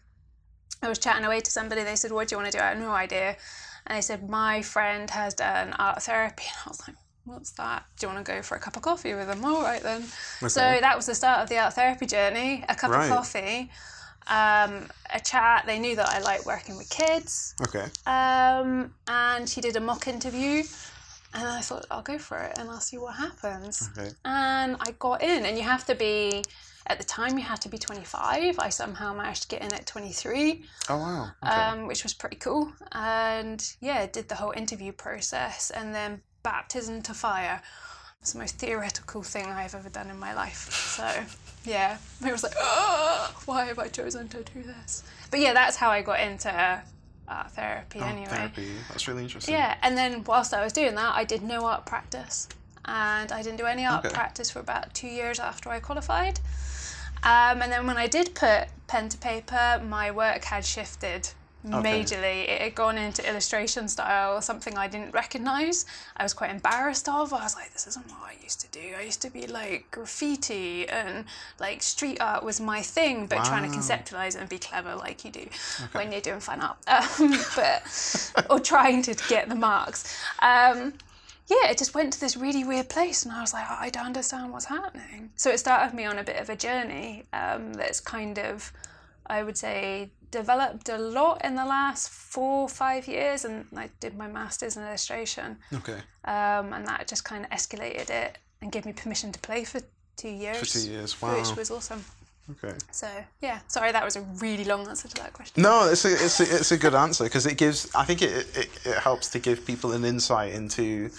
I 0.84 0.88
was 0.88 0.98
chatting 0.98 1.24
away 1.24 1.40
to 1.40 1.50
somebody. 1.50 1.82
They 1.82 1.96
said, 1.96 2.12
"What 2.12 2.28
do 2.28 2.34
you 2.34 2.40
want 2.40 2.52
to 2.52 2.58
do?" 2.58 2.62
I 2.62 2.68
had 2.68 2.80
no 2.80 2.92
idea, 2.92 3.36
and 3.86 3.96
they 3.96 4.02
said, 4.02 4.28
"My 4.28 4.62
friend 4.62 5.08
has 5.10 5.34
done 5.34 5.72
art 5.74 6.02
therapy," 6.02 6.44
and 6.48 6.56
I 6.66 6.68
was 6.68 6.80
like. 6.86 6.96
What's 7.26 7.52
that? 7.52 7.86
Do 7.98 8.06
you 8.06 8.12
want 8.12 8.26
to 8.26 8.32
go 8.32 8.42
for 8.42 8.54
a 8.56 8.60
cup 8.60 8.76
of 8.76 8.82
coffee 8.82 9.14
with 9.14 9.28
them? 9.28 9.42
All 9.42 9.62
right 9.62 9.82
then. 9.82 10.02
Okay. 10.42 10.48
So 10.48 10.60
that 10.60 10.94
was 10.94 11.06
the 11.06 11.14
start 11.14 11.40
of 11.40 11.48
the 11.48 11.58
art 11.58 11.72
therapy 11.72 12.04
journey. 12.04 12.64
A 12.68 12.74
cup 12.74 12.90
right. 12.90 13.10
of 13.10 13.16
coffee, 13.16 13.70
um, 14.26 14.88
a 15.10 15.20
chat. 15.24 15.64
They 15.66 15.78
knew 15.78 15.96
that 15.96 16.10
I 16.10 16.18
liked 16.20 16.44
working 16.44 16.76
with 16.76 16.90
kids. 16.90 17.54
Okay. 17.62 17.86
Um, 18.04 18.92
and 19.08 19.48
she 19.48 19.62
did 19.62 19.74
a 19.76 19.80
mock 19.80 20.06
interview, 20.06 20.64
and 21.32 21.48
I 21.48 21.62
thought 21.62 21.86
I'll 21.90 22.02
go 22.02 22.18
for 22.18 22.38
it 22.38 22.58
and 22.58 22.68
I'll 22.70 22.80
see 22.80 22.98
what 22.98 23.14
happens. 23.14 23.88
Okay. 23.96 24.10
And 24.26 24.76
I 24.80 24.90
got 24.98 25.22
in, 25.22 25.46
and 25.46 25.56
you 25.56 25.64
have 25.64 25.86
to 25.86 25.94
be 25.94 26.44
at 26.86 26.98
the 26.98 27.04
time, 27.04 27.38
you 27.38 27.44
had 27.44 27.60
to 27.62 27.68
be 27.68 27.78
25. 27.78 28.58
I 28.58 28.68
somehow 28.68 29.14
managed 29.14 29.42
to 29.42 29.48
get 29.48 29.62
in 29.62 29.72
at 29.72 29.86
23. 29.86 30.64
Oh, 30.90 30.98
wow. 30.98 31.30
Okay. 31.42 31.52
Um, 31.52 31.86
which 31.86 32.02
was 32.02 32.12
pretty 32.12 32.36
cool. 32.36 32.72
And 32.92 33.66
yeah, 33.80 34.06
did 34.06 34.28
the 34.28 34.34
whole 34.34 34.52
interview 34.52 34.92
process 34.92 35.70
and 35.70 35.94
then 35.94 36.20
baptism 36.42 37.02
to 37.02 37.14
fire. 37.14 37.62
It's 38.20 38.32
the 38.32 38.38
most 38.38 38.58
theoretical 38.58 39.22
thing 39.22 39.46
I've 39.46 39.74
ever 39.74 39.88
done 39.88 40.10
in 40.10 40.18
my 40.18 40.34
life. 40.34 40.70
So 40.70 41.24
yeah, 41.64 41.98
it 42.24 42.30
was 42.30 42.42
like, 42.42 42.54
oh, 42.58 43.34
why 43.46 43.64
have 43.64 43.78
I 43.78 43.88
chosen 43.88 44.28
to 44.28 44.42
do 44.42 44.62
this? 44.62 45.02
But 45.30 45.40
yeah, 45.40 45.52
that's 45.52 45.76
how 45.76 45.90
I 45.90 46.02
got 46.02 46.20
into 46.20 46.82
art 47.26 47.50
therapy 47.52 48.00
art 48.00 48.12
anyway. 48.12 48.28
Therapy, 48.28 48.68
that's 48.88 49.08
really 49.08 49.22
interesting. 49.22 49.54
Yeah, 49.54 49.76
and 49.82 49.96
then 49.96 50.22
whilst 50.24 50.54
I 50.54 50.62
was 50.62 50.72
doing 50.72 50.94
that, 50.94 51.14
I 51.14 51.24
did 51.24 51.42
no 51.42 51.64
art 51.64 51.86
practice. 51.86 52.48
And 52.86 53.32
I 53.32 53.40
didn't 53.42 53.56
do 53.56 53.64
any 53.64 53.86
art 53.86 54.04
okay. 54.04 54.14
practice 54.14 54.50
for 54.50 54.60
about 54.60 54.92
two 54.92 55.08
years 55.08 55.38
after 55.38 55.70
I 55.70 55.80
qualified. 55.80 56.38
Um, 57.24 57.62
and 57.62 57.72
then 57.72 57.86
when 57.86 57.96
I 57.96 58.06
did 58.06 58.34
put 58.34 58.68
pen 58.86 59.08
to 59.08 59.18
paper, 59.18 59.80
my 59.88 60.10
work 60.10 60.44
had 60.44 60.64
shifted 60.64 61.30
majorly. 61.66 62.48
It 62.48 62.60
had 62.60 62.74
gone 62.74 62.98
into 62.98 63.26
illustration 63.26 63.88
style, 63.88 64.40
something 64.42 64.76
I 64.76 64.88
didn't 64.88 65.12
recognise. 65.12 65.86
I 66.16 66.22
was 66.22 66.34
quite 66.34 66.50
embarrassed 66.50 67.08
of. 67.08 67.32
I 67.32 67.42
was 67.42 67.54
like, 67.54 67.72
this 67.72 67.86
isn't 67.86 68.06
what 68.10 68.18
I 68.28 68.42
used 68.42 68.60
to 68.60 68.68
do. 68.68 68.94
I 68.98 69.02
used 69.02 69.22
to 69.22 69.30
be 69.30 69.46
like 69.46 69.90
graffiti 69.90 70.86
and 70.88 71.24
like 71.58 71.82
street 71.82 72.20
art 72.20 72.44
was 72.44 72.60
my 72.60 72.82
thing, 72.82 73.26
but 73.26 73.38
wow. 73.38 73.44
trying 73.44 73.70
to 73.70 73.76
conceptualise 73.76 74.34
it 74.34 74.36
and 74.36 74.48
be 74.48 74.58
clever 74.58 74.94
like 74.94 75.24
you 75.24 75.30
do 75.30 75.40
okay. 75.40 75.88
when 75.92 76.12
you're 76.12 76.20
doing 76.20 76.40
fine 76.40 76.60
art, 76.60 76.76
um, 76.88 77.38
but 77.56 78.32
or 78.50 78.60
trying 78.60 79.02
to 79.02 79.14
get 79.28 79.48
the 79.48 79.54
marks. 79.54 80.16
Um, 80.40 80.92
yeah, 81.46 81.70
it 81.70 81.78
just 81.78 81.94
went 81.94 82.12
to 82.14 82.20
this 82.20 82.36
really 82.36 82.64
weird 82.64 82.88
place, 82.88 83.24
and 83.24 83.32
I 83.32 83.40
was 83.40 83.52
like, 83.52 83.68
I 83.68 83.90
don't 83.90 84.06
understand 84.06 84.52
what's 84.52 84.64
happening. 84.64 85.30
So 85.36 85.50
it 85.50 85.58
started 85.58 85.94
me 85.94 86.04
on 86.04 86.18
a 86.18 86.24
bit 86.24 86.36
of 86.36 86.48
a 86.48 86.56
journey 86.56 87.24
um, 87.32 87.74
that's 87.74 88.00
kind 88.00 88.38
of, 88.38 88.72
I 89.26 89.42
would 89.42 89.58
say, 89.58 90.10
developed 90.30 90.88
a 90.88 90.98
lot 90.98 91.44
in 91.44 91.54
the 91.54 91.64
last 91.64 92.08
four 92.08 92.62
or 92.62 92.68
five 92.68 93.06
years, 93.06 93.44
and 93.44 93.66
I 93.76 93.90
did 94.00 94.16
my 94.16 94.26
master's 94.26 94.76
in 94.76 94.82
illustration. 94.84 95.58
Okay. 95.72 95.98
Um, 96.24 96.72
and 96.72 96.86
that 96.86 97.08
just 97.08 97.24
kind 97.24 97.44
of 97.44 97.50
escalated 97.50 98.08
it 98.10 98.38
and 98.62 98.72
gave 98.72 98.86
me 98.86 98.92
permission 98.92 99.30
to 99.32 99.38
play 99.40 99.64
for 99.64 99.80
two 100.16 100.30
years. 100.30 100.58
For 100.58 100.66
two 100.66 100.90
years, 100.90 101.20
wow. 101.20 101.36
Which 101.36 101.54
was 101.56 101.70
awesome. 101.70 102.04
Okay. 102.50 102.74
So 102.90 103.08
yeah, 103.40 103.60
sorry 103.68 103.92
that 103.92 104.04
was 104.04 104.16
a 104.16 104.20
really 104.20 104.64
long 104.64 104.86
answer 104.86 105.08
to 105.08 105.22
that 105.22 105.32
question. 105.32 105.62
No, 105.62 105.88
it's 105.90 106.04
a 106.04 106.12
it's 106.12 106.40
a, 106.40 106.42
it's 106.42 106.72
a 106.72 106.76
good 106.76 106.94
answer 106.94 107.24
because 107.24 107.46
it 107.46 107.56
gives. 107.56 107.94
I 107.94 108.04
think 108.04 108.20
it, 108.22 108.46
it 108.56 108.68
it 108.84 108.98
helps 108.98 109.30
to 109.30 109.38
give 109.38 109.66
people 109.66 109.92
an 109.92 110.04
insight 110.04 110.52
into. 110.52 111.10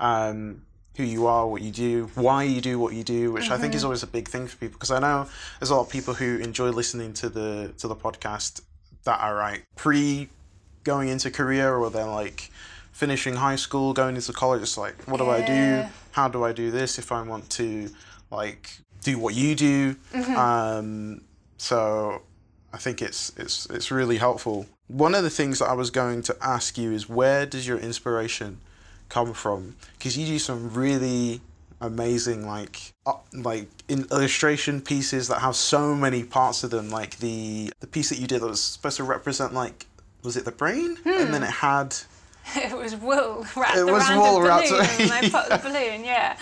Um, 0.00 0.62
who 0.96 1.02
you 1.02 1.26
are, 1.26 1.44
what 1.44 1.60
you 1.60 1.72
do, 1.72 2.08
why 2.14 2.44
you 2.44 2.60
do 2.60 2.78
what 2.78 2.94
you 2.94 3.02
do, 3.02 3.32
which 3.32 3.44
mm-hmm. 3.44 3.54
I 3.54 3.58
think 3.58 3.74
is 3.74 3.80
mm-hmm. 3.80 3.86
always 3.86 4.04
a 4.04 4.06
big 4.06 4.28
thing 4.28 4.46
for 4.46 4.56
people 4.56 4.74
because 4.74 4.92
I 4.92 5.00
know 5.00 5.26
there's 5.58 5.70
a 5.70 5.74
lot 5.74 5.80
of 5.82 5.90
people 5.90 6.14
who 6.14 6.38
enjoy 6.38 6.70
listening 6.70 7.12
to 7.14 7.28
the 7.28 7.74
to 7.78 7.88
the 7.88 7.96
podcast 7.96 8.60
that 9.02 9.20
are 9.20 9.34
right 9.34 9.64
pre 9.74 10.28
going 10.84 11.08
into 11.08 11.30
career 11.30 11.74
or 11.74 11.90
they're 11.90 12.06
like 12.06 12.50
finishing 12.92 13.34
high 13.34 13.56
school, 13.56 13.92
going 13.92 14.14
into 14.14 14.32
college. 14.32 14.62
It's 14.62 14.78
like, 14.78 15.02
what 15.08 15.18
do 15.18 15.24
yeah. 15.24 15.32
I 15.32 15.42
do? 15.42 15.92
How 16.12 16.28
do 16.28 16.44
I 16.44 16.52
do 16.52 16.70
this 16.70 16.98
if 16.98 17.10
I 17.10 17.22
want 17.22 17.50
to 17.50 17.90
like 18.30 18.78
do 19.04 19.18
what 19.18 19.34
you 19.34 19.54
do. 19.54 19.94
Mm-hmm. 20.12 20.36
Um, 20.36 21.20
so 21.56 22.22
I 22.72 22.78
think 22.78 23.00
it's 23.00 23.32
it's 23.36 23.66
it's 23.66 23.92
really 23.92 24.16
helpful. 24.16 24.66
One 24.88 25.14
of 25.14 25.22
the 25.22 25.30
things 25.30 25.60
that 25.60 25.66
I 25.66 25.74
was 25.74 25.90
going 25.90 26.22
to 26.22 26.36
ask 26.42 26.76
you 26.76 26.90
is 26.92 27.08
where 27.08 27.46
does 27.46 27.66
your 27.66 27.78
inspiration 27.78 28.58
come 29.08 29.32
from 29.32 29.76
because 29.96 30.18
you 30.18 30.26
do 30.26 30.38
some 30.38 30.74
really 30.74 31.40
amazing 31.80 32.46
like 32.46 32.92
uh, 33.06 33.12
like 33.32 33.68
in 33.88 34.06
illustration 34.10 34.80
pieces 34.80 35.28
that 35.28 35.40
have 35.40 35.54
so 35.54 35.94
many 35.94 36.24
parts 36.24 36.62
to 36.62 36.68
them 36.68 36.90
like 36.90 37.18
the 37.18 37.70
the 37.80 37.86
piece 37.86 38.08
that 38.08 38.18
you 38.18 38.26
did 38.26 38.40
that 38.40 38.46
was 38.46 38.60
supposed 38.60 38.96
to 38.96 39.04
represent 39.04 39.52
like 39.52 39.86
was 40.22 40.36
it 40.36 40.44
the 40.44 40.52
brain 40.52 40.96
hmm. 40.96 41.08
and 41.08 41.34
then 41.34 41.42
it 41.42 41.50
had 41.50 41.94
it 42.56 42.76
was 42.76 42.96
wool 42.96 43.46
wrapped 43.56 43.76
it 43.76 43.84
was 43.84 44.08
around 44.08 44.18
wool 44.18 44.40
the 44.40 44.48
balloon 44.48 44.48
wrapped 44.48 45.00
and 45.00 45.12
I 45.12 45.20
put 45.22 45.48
the 45.50 45.68
balloon 45.68 46.04
yeah 46.04 46.36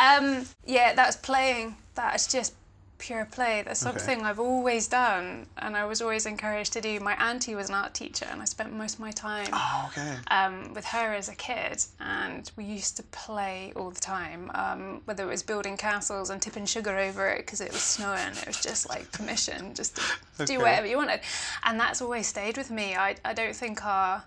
um, 0.00 0.44
yeah 0.66 0.94
that's 0.94 1.16
playing 1.16 1.76
that's 1.98 2.26
just 2.26 2.54
pure 2.98 3.24
play. 3.24 3.62
That's 3.64 3.80
something 3.80 4.18
okay. 4.18 4.28
I've 4.28 4.38
always 4.38 4.88
done, 4.88 5.46
and 5.56 5.76
I 5.76 5.84
was 5.84 6.00
always 6.00 6.26
encouraged 6.26 6.72
to 6.74 6.80
do. 6.80 7.00
My 7.00 7.14
auntie 7.14 7.54
was 7.54 7.68
an 7.68 7.74
art 7.74 7.94
teacher, 7.94 8.26
and 8.30 8.40
I 8.40 8.44
spent 8.44 8.72
most 8.72 8.94
of 8.94 9.00
my 9.00 9.10
time 9.10 9.48
oh, 9.52 9.90
okay. 9.90 10.16
um, 10.30 10.74
with 10.74 10.84
her 10.86 11.14
as 11.14 11.28
a 11.28 11.34
kid. 11.34 11.82
And 12.00 12.50
we 12.56 12.64
used 12.64 12.96
to 12.98 13.02
play 13.04 13.72
all 13.76 13.90
the 13.90 14.00
time, 14.00 14.50
um, 14.54 15.00
whether 15.06 15.24
it 15.24 15.28
was 15.28 15.42
building 15.42 15.76
castles 15.76 16.30
and 16.30 16.40
tipping 16.40 16.66
sugar 16.66 16.96
over 16.96 17.28
it 17.28 17.38
because 17.38 17.60
it 17.60 17.72
was 17.72 17.82
snowing. 17.82 18.36
It 18.42 18.46
was 18.46 18.60
just 18.62 18.88
like 18.88 19.10
permission, 19.12 19.74
just 19.74 19.96
to 19.96 20.02
okay. 20.40 20.54
do 20.54 20.58
whatever 20.60 20.86
you 20.86 20.96
wanted, 20.96 21.20
and 21.64 21.78
that's 21.80 22.00
always 22.00 22.26
stayed 22.26 22.56
with 22.56 22.70
me. 22.70 22.94
I 22.94 23.16
I 23.24 23.34
don't 23.34 23.56
think 23.56 23.84
our, 23.84 24.24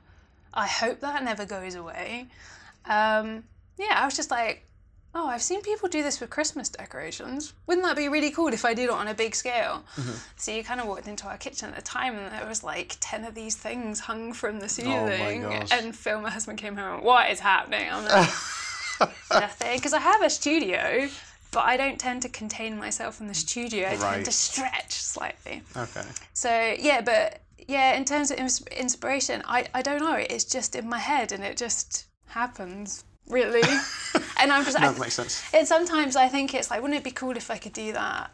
I 0.54 0.68
hope 0.68 1.00
that 1.01 1.24
never 1.24 1.46
goes 1.46 1.75
away. 1.75 2.28
Um, 2.86 3.44
yeah, 3.78 4.01
I 4.01 4.06
was 4.06 4.16
just 4.16 4.32
like, 4.32 4.66
oh, 5.13 5.27
I've 5.27 5.41
seen 5.41 5.62
people 5.62 5.89
do 5.89 6.03
this 6.03 6.20
with 6.20 6.30
Christmas 6.30 6.70
decorations. 6.70 7.53
Wouldn't 7.68 7.86
that 7.86 7.98
be 7.98 8.08
really 8.08 8.32
cool 8.32 8.48
if 8.48 8.63
I 8.63 8.74
did 8.74 8.86
it 8.86 8.91
on 8.91 9.08
a 9.08 9.13
big 9.13 9.36
scale? 9.36 9.84
Mm-hmm. 9.96 10.12
So 10.38 10.51
you 10.51 10.63
kind 10.63 10.80
of 10.80 10.88
walked 10.88 11.08
into 11.08 11.27
our 11.27 11.38
kitchen 11.38 11.70
at 11.70 11.75
the 11.75 11.82
time 11.82 12.15
and 12.15 12.32
there 12.34 12.48
was 12.48 12.63
like 12.63 12.96
10 13.00 13.25
of 13.25 13.36
these 13.36 13.56
things 13.56 14.00
hung 14.00 14.34
from 14.34 14.60
the 14.60 14.65
oh 14.65 14.68
ceiling. 14.68 15.46
Oh 15.46 15.65
and 15.72 15.96
Phil, 15.96 16.22
my 16.22 16.30
husband, 16.30 16.60
came 16.60 16.75
home 16.75 16.86
and 16.86 16.94
went, 16.96 17.06
what 17.06 17.30
is 17.30 17.39
happening? 17.39 17.88
I'm 17.91 18.06
like, 18.06 18.30
nothing. 19.32 19.77
Because 19.77 19.94
I 19.94 20.00
have 20.00 20.22
a 20.22 20.30
studio, 20.30 21.10
but 21.51 21.65
I 21.65 21.75
don't 21.75 22.00
tend 22.00 22.22
to 22.22 22.30
contain 22.30 22.77
myself 22.77 23.20
in 23.20 23.27
the 23.27 23.34
studio. 23.34 23.89
I 23.89 23.96
right. 23.96 24.13
tend 24.13 24.25
to 24.25 24.32
stretch 24.32 24.94
slightly. 24.94 25.62
Okay. 25.75 26.06
So, 26.34 26.75
yeah, 26.80 27.01
but 27.01 27.41
yeah, 27.68 27.96
in 27.96 28.06
terms 28.06 28.32
of 28.32 28.38
inspiration, 28.38 29.44
I, 29.46 29.68
I 29.74 29.82
don't 29.82 30.00
know. 30.00 30.15
It's 30.15 30.46
just 30.46 30.75
in 30.75 30.88
my 30.88 31.00
head 31.00 31.34
and 31.34 31.44
it 31.44 31.58
just 31.58 32.06
happens 32.27 33.03
really. 33.32 33.62
and 34.40 34.52
I'm 34.52 34.64
just. 34.64 34.78
that 34.78 35.00
makes 35.00 35.16
sense. 35.16 35.44
And 35.54 35.68
sometimes 35.68 36.16
I 36.16 36.28
think 36.28 36.54
it's 36.54 36.70
like, 36.70 36.82
wouldn't 36.82 37.00
it 37.00 37.04
be 37.04 37.12
cool 37.12 37.36
if 37.38 37.50
I 37.50 37.58
could 37.58 37.74
do 37.74 37.94
that? 37.94 38.32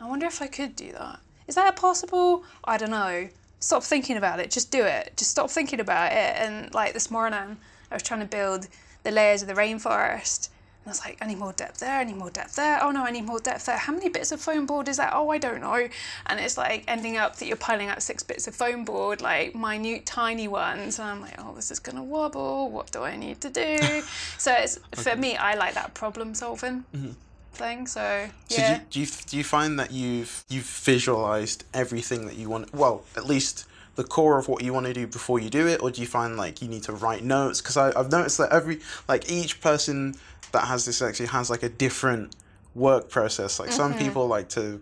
I 0.00 0.06
wonder 0.06 0.26
if 0.26 0.42
I 0.42 0.48
could 0.48 0.74
do 0.74 0.92
that. 0.92 1.20
Is 1.46 1.54
that 1.54 1.76
possible? 1.76 2.44
I 2.64 2.76
don't 2.76 2.90
know. 2.90 3.28
Stop 3.60 3.84
thinking 3.84 4.16
about 4.16 4.40
it. 4.40 4.50
Just 4.50 4.72
do 4.72 4.84
it. 4.84 5.12
Just 5.16 5.30
stop 5.30 5.48
thinking 5.48 5.80
about 5.80 6.12
it. 6.12 6.36
And 6.36 6.74
like 6.74 6.92
this 6.92 7.10
morning, 7.10 7.56
I 7.90 7.94
was 7.94 8.02
trying 8.02 8.20
to 8.20 8.26
build 8.26 8.68
the 9.04 9.10
layers 9.10 9.42
of 9.42 9.48
the 9.48 9.54
rainforest, 9.54 10.48
I 10.84 10.88
was 10.88 11.00
like, 11.04 11.16
I 11.20 11.26
need 11.26 11.38
more 11.38 11.52
depth 11.52 11.78
there, 11.78 12.00
I 12.00 12.04
need 12.04 12.16
more 12.16 12.30
depth 12.30 12.56
there. 12.56 12.82
Oh 12.82 12.90
no, 12.90 13.04
I 13.04 13.12
need 13.12 13.24
more 13.24 13.38
depth 13.38 13.66
there. 13.66 13.76
How 13.76 13.92
many 13.92 14.08
bits 14.08 14.32
of 14.32 14.40
foam 14.40 14.66
board 14.66 14.88
is 14.88 14.96
that? 14.96 15.12
Oh, 15.14 15.30
I 15.30 15.38
don't 15.38 15.60
know. 15.60 15.88
And 16.26 16.40
it's 16.40 16.56
like 16.56 16.84
ending 16.88 17.16
up 17.16 17.36
that 17.36 17.46
you're 17.46 17.56
piling 17.56 17.88
up 17.88 18.00
six 18.02 18.24
bits 18.24 18.48
of 18.48 18.54
foam 18.56 18.84
board, 18.84 19.20
like 19.20 19.54
minute, 19.54 20.06
tiny 20.06 20.48
ones. 20.48 20.98
And 20.98 21.08
I'm 21.08 21.20
like, 21.20 21.34
oh, 21.38 21.54
this 21.54 21.70
is 21.70 21.78
going 21.78 21.96
to 21.96 22.02
wobble. 22.02 22.68
What 22.70 22.90
do 22.90 23.02
I 23.02 23.16
need 23.16 23.40
to 23.42 23.50
do? 23.50 23.78
so 24.38 24.52
it's 24.52 24.78
okay. 24.98 25.10
for 25.10 25.16
me, 25.16 25.36
I 25.36 25.54
like 25.54 25.74
that 25.74 25.94
problem 25.94 26.34
solving. 26.34 26.84
Mm-hmm. 26.94 27.12
Thing, 27.54 27.86
so 27.86 28.28
yeah. 28.48 28.78
So 28.78 28.84
do, 28.90 29.00
you, 29.00 29.06
do 29.06 29.10
you 29.10 29.16
do 29.26 29.36
you 29.36 29.44
find 29.44 29.78
that 29.78 29.92
you've 29.92 30.42
you've 30.48 30.64
visualized 30.64 31.64
everything 31.74 32.24
that 32.24 32.36
you 32.36 32.48
want? 32.48 32.72
Well, 32.72 33.04
at 33.14 33.26
least 33.26 33.66
the 33.94 34.04
core 34.04 34.38
of 34.38 34.48
what 34.48 34.62
you 34.62 34.72
want 34.72 34.86
to 34.86 34.92
do 34.92 35.06
before 35.06 35.38
you 35.38 35.50
do 35.50 35.66
it, 35.66 35.82
or 35.82 35.90
do 35.90 36.00
you 36.00 36.06
find 36.06 36.36
like 36.36 36.62
you 36.62 36.68
need 36.68 36.82
to 36.84 36.92
write 36.92 37.24
notes? 37.24 37.60
Because 37.60 37.76
I've 37.76 38.10
noticed 38.10 38.38
that 38.38 38.52
every 38.52 38.80
like 39.08 39.30
each 39.30 39.60
person 39.60 40.14
that 40.52 40.66
has 40.66 40.84
this 40.84 41.02
actually 41.02 41.26
has 41.26 41.50
like 41.50 41.62
a 41.62 41.68
different 41.68 42.36
work 42.74 43.10
process. 43.10 43.58
Like 43.58 43.70
mm-hmm. 43.70 43.76
some 43.76 43.94
people 43.94 44.26
like 44.26 44.48
to 44.50 44.80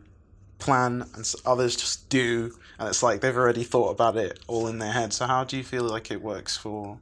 plan 0.60 1.04
and 1.14 1.34
others 1.44 1.74
just 1.74 2.08
do 2.08 2.52
and 2.78 2.88
it's 2.88 3.02
like 3.02 3.20
they've 3.20 3.36
already 3.36 3.64
thought 3.64 3.90
about 3.90 4.16
it 4.16 4.38
all 4.46 4.68
in 4.68 4.78
their 4.78 4.92
head 4.92 5.12
so 5.12 5.26
how 5.26 5.42
do 5.42 5.56
you 5.56 5.64
feel 5.64 5.82
like 5.82 6.10
it 6.10 6.22
works 6.22 6.56
for 6.56 6.98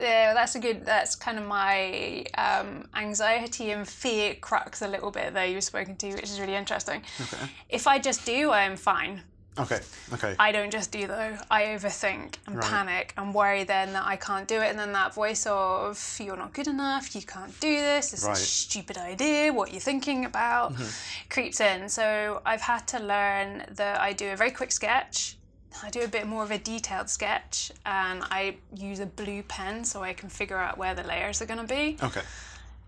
yeah 0.00 0.34
that's 0.34 0.54
a 0.54 0.58
good 0.58 0.84
that's 0.84 1.14
kind 1.14 1.38
of 1.38 1.46
my 1.46 2.24
um, 2.36 2.88
anxiety 2.94 3.70
and 3.70 3.86
fear 3.86 4.34
crux 4.34 4.82
a 4.82 4.88
little 4.88 5.10
bit 5.10 5.34
there 5.34 5.46
you've 5.46 5.62
spoken 5.62 5.94
to 5.94 6.12
which 6.14 6.24
is 6.24 6.40
really 6.40 6.54
interesting 6.54 7.02
okay. 7.20 7.50
if 7.68 7.86
i 7.86 7.98
just 7.98 8.24
do 8.24 8.50
i'm 8.50 8.76
fine 8.76 9.22
Okay. 9.58 9.80
Okay. 10.12 10.36
I 10.38 10.52
don't 10.52 10.70
just 10.70 10.92
do 10.92 11.06
though. 11.06 11.36
I 11.50 11.64
overthink 11.64 12.34
and 12.46 12.56
right. 12.56 12.64
panic 12.64 13.14
and 13.16 13.34
worry 13.34 13.64
then 13.64 13.92
that 13.94 14.06
I 14.06 14.16
can't 14.16 14.46
do 14.46 14.60
it, 14.60 14.68
and 14.70 14.78
then 14.78 14.92
that 14.92 15.14
voice 15.14 15.46
of 15.46 15.98
"you're 16.20 16.36
not 16.36 16.52
good 16.52 16.68
enough, 16.68 17.14
you 17.14 17.22
can't 17.22 17.58
do 17.60 17.76
this, 17.76 18.10
this 18.10 18.24
right. 18.24 18.36
is 18.36 18.42
a 18.42 18.46
stupid 18.46 18.98
idea, 18.98 19.52
what 19.52 19.72
you're 19.72 19.80
thinking 19.80 20.24
about," 20.26 20.74
mm-hmm. 20.74 21.28
creeps 21.30 21.60
in. 21.60 21.88
So 21.88 22.42
I've 22.44 22.60
had 22.60 22.86
to 22.88 22.98
learn 22.98 23.64
that 23.70 24.00
I 24.00 24.12
do 24.12 24.30
a 24.30 24.36
very 24.36 24.50
quick 24.50 24.72
sketch. 24.72 25.36
I 25.82 25.90
do 25.90 26.00
a 26.00 26.08
bit 26.08 26.26
more 26.26 26.42
of 26.42 26.50
a 26.50 26.58
detailed 26.58 27.10
sketch, 27.10 27.72
and 27.84 28.24
I 28.30 28.56
use 28.74 29.00
a 29.00 29.06
blue 29.06 29.42
pen 29.42 29.84
so 29.84 30.02
I 30.02 30.12
can 30.12 30.28
figure 30.28 30.58
out 30.58 30.78
where 30.78 30.94
the 30.94 31.02
layers 31.02 31.42
are 31.42 31.46
going 31.46 31.60
to 31.60 31.66
be. 31.66 31.98
Okay. 32.02 32.22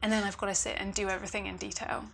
And 0.00 0.12
then 0.12 0.22
I've 0.24 0.38
got 0.38 0.46
to 0.46 0.54
sit 0.54 0.76
and 0.78 0.94
do 0.94 1.08
everything 1.08 1.46
in 1.46 1.56
detail. 1.56 2.04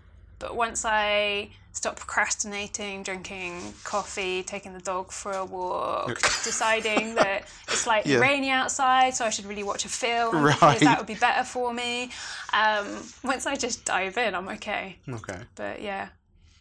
But 0.44 0.57
once 0.57 0.85
I 0.85 1.48
stop 1.72 1.96
procrastinating, 1.96 3.02
drinking 3.02 3.72
coffee, 3.83 4.42
taking 4.42 4.74
the 4.74 4.80
dog 4.80 5.11
for 5.11 5.33
a 5.33 5.42
walk, 5.42 6.20
deciding 6.44 7.14
that 7.14 7.44
it's 7.66 7.78
slightly 7.80 8.12
yeah. 8.12 8.18
rainy 8.18 8.50
outside, 8.50 9.14
so 9.14 9.24
I 9.24 9.30
should 9.30 9.46
really 9.46 9.62
watch 9.62 9.87
a 9.87 9.88
film 9.88 10.37
right. 10.37 10.52
because 10.61 10.80
that 10.80 10.98
would 10.98 11.07
be 11.07 11.14
better 11.14 11.44
for 11.44 11.72
me. 11.72 12.11
Um, 12.52 12.87
once 13.22 13.46
I 13.46 13.57
just 13.57 13.87
dive 13.87 14.18
in, 14.18 14.35
I'm 14.35 14.46
okay. 14.50 14.98
Okay. 15.09 15.38
But 15.54 15.80
yeah. 15.80 16.09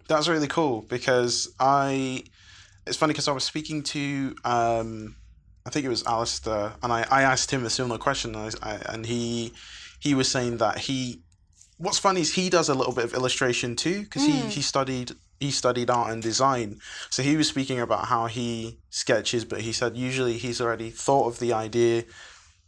That's 0.07 0.29
really 0.29 0.47
cool 0.47 0.85
because 0.87 1.53
I. 1.59 2.23
It's 2.87 2.95
funny 2.95 3.11
because 3.11 3.27
I 3.27 3.33
was 3.33 3.43
speaking 3.43 3.83
to. 3.83 4.33
Um, 4.45 5.17
I 5.65 5.71
think 5.71 5.85
it 5.85 5.89
was 5.89 6.05
Alistair, 6.05 6.71
and 6.81 6.93
I, 6.93 7.05
I 7.11 7.23
asked 7.23 7.51
him 7.51 7.65
a 7.65 7.69
similar 7.69 7.97
question, 7.97 8.33
and, 8.33 8.55
I, 8.63 8.75
and 8.87 9.05
he 9.05 9.51
he 9.99 10.13
was 10.15 10.31
saying 10.31 10.59
that 10.59 10.77
he 10.77 11.22
what's 11.83 11.99
funny 11.99 12.21
is 12.21 12.33
he 12.33 12.49
does 12.49 12.69
a 12.69 12.73
little 12.73 12.93
bit 12.93 13.03
of 13.03 13.13
illustration 13.13 13.75
too 13.75 14.01
because 14.03 14.23
mm. 14.23 14.31
he, 14.31 14.49
he 14.49 14.61
studied 14.61 15.11
he 15.39 15.51
studied 15.51 15.89
art 15.89 16.11
and 16.11 16.23
design 16.23 16.79
so 17.09 17.21
he 17.21 17.35
was 17.35 17.47
speaking 17.47 17.79
about 17.79 18.05
how 18.05 18.25
he 18.25 18.77
sketches 18.89 19.43
but 19.43 19.61
he 19.61 19.73
said 19.73 19.95
usually 19.97 20.37
he's 20.37 20.61
already 20.61 20.89
thought 20.89 21.27
of 21.27 21.39
the 21.39 21.51
idea 21.51 22.03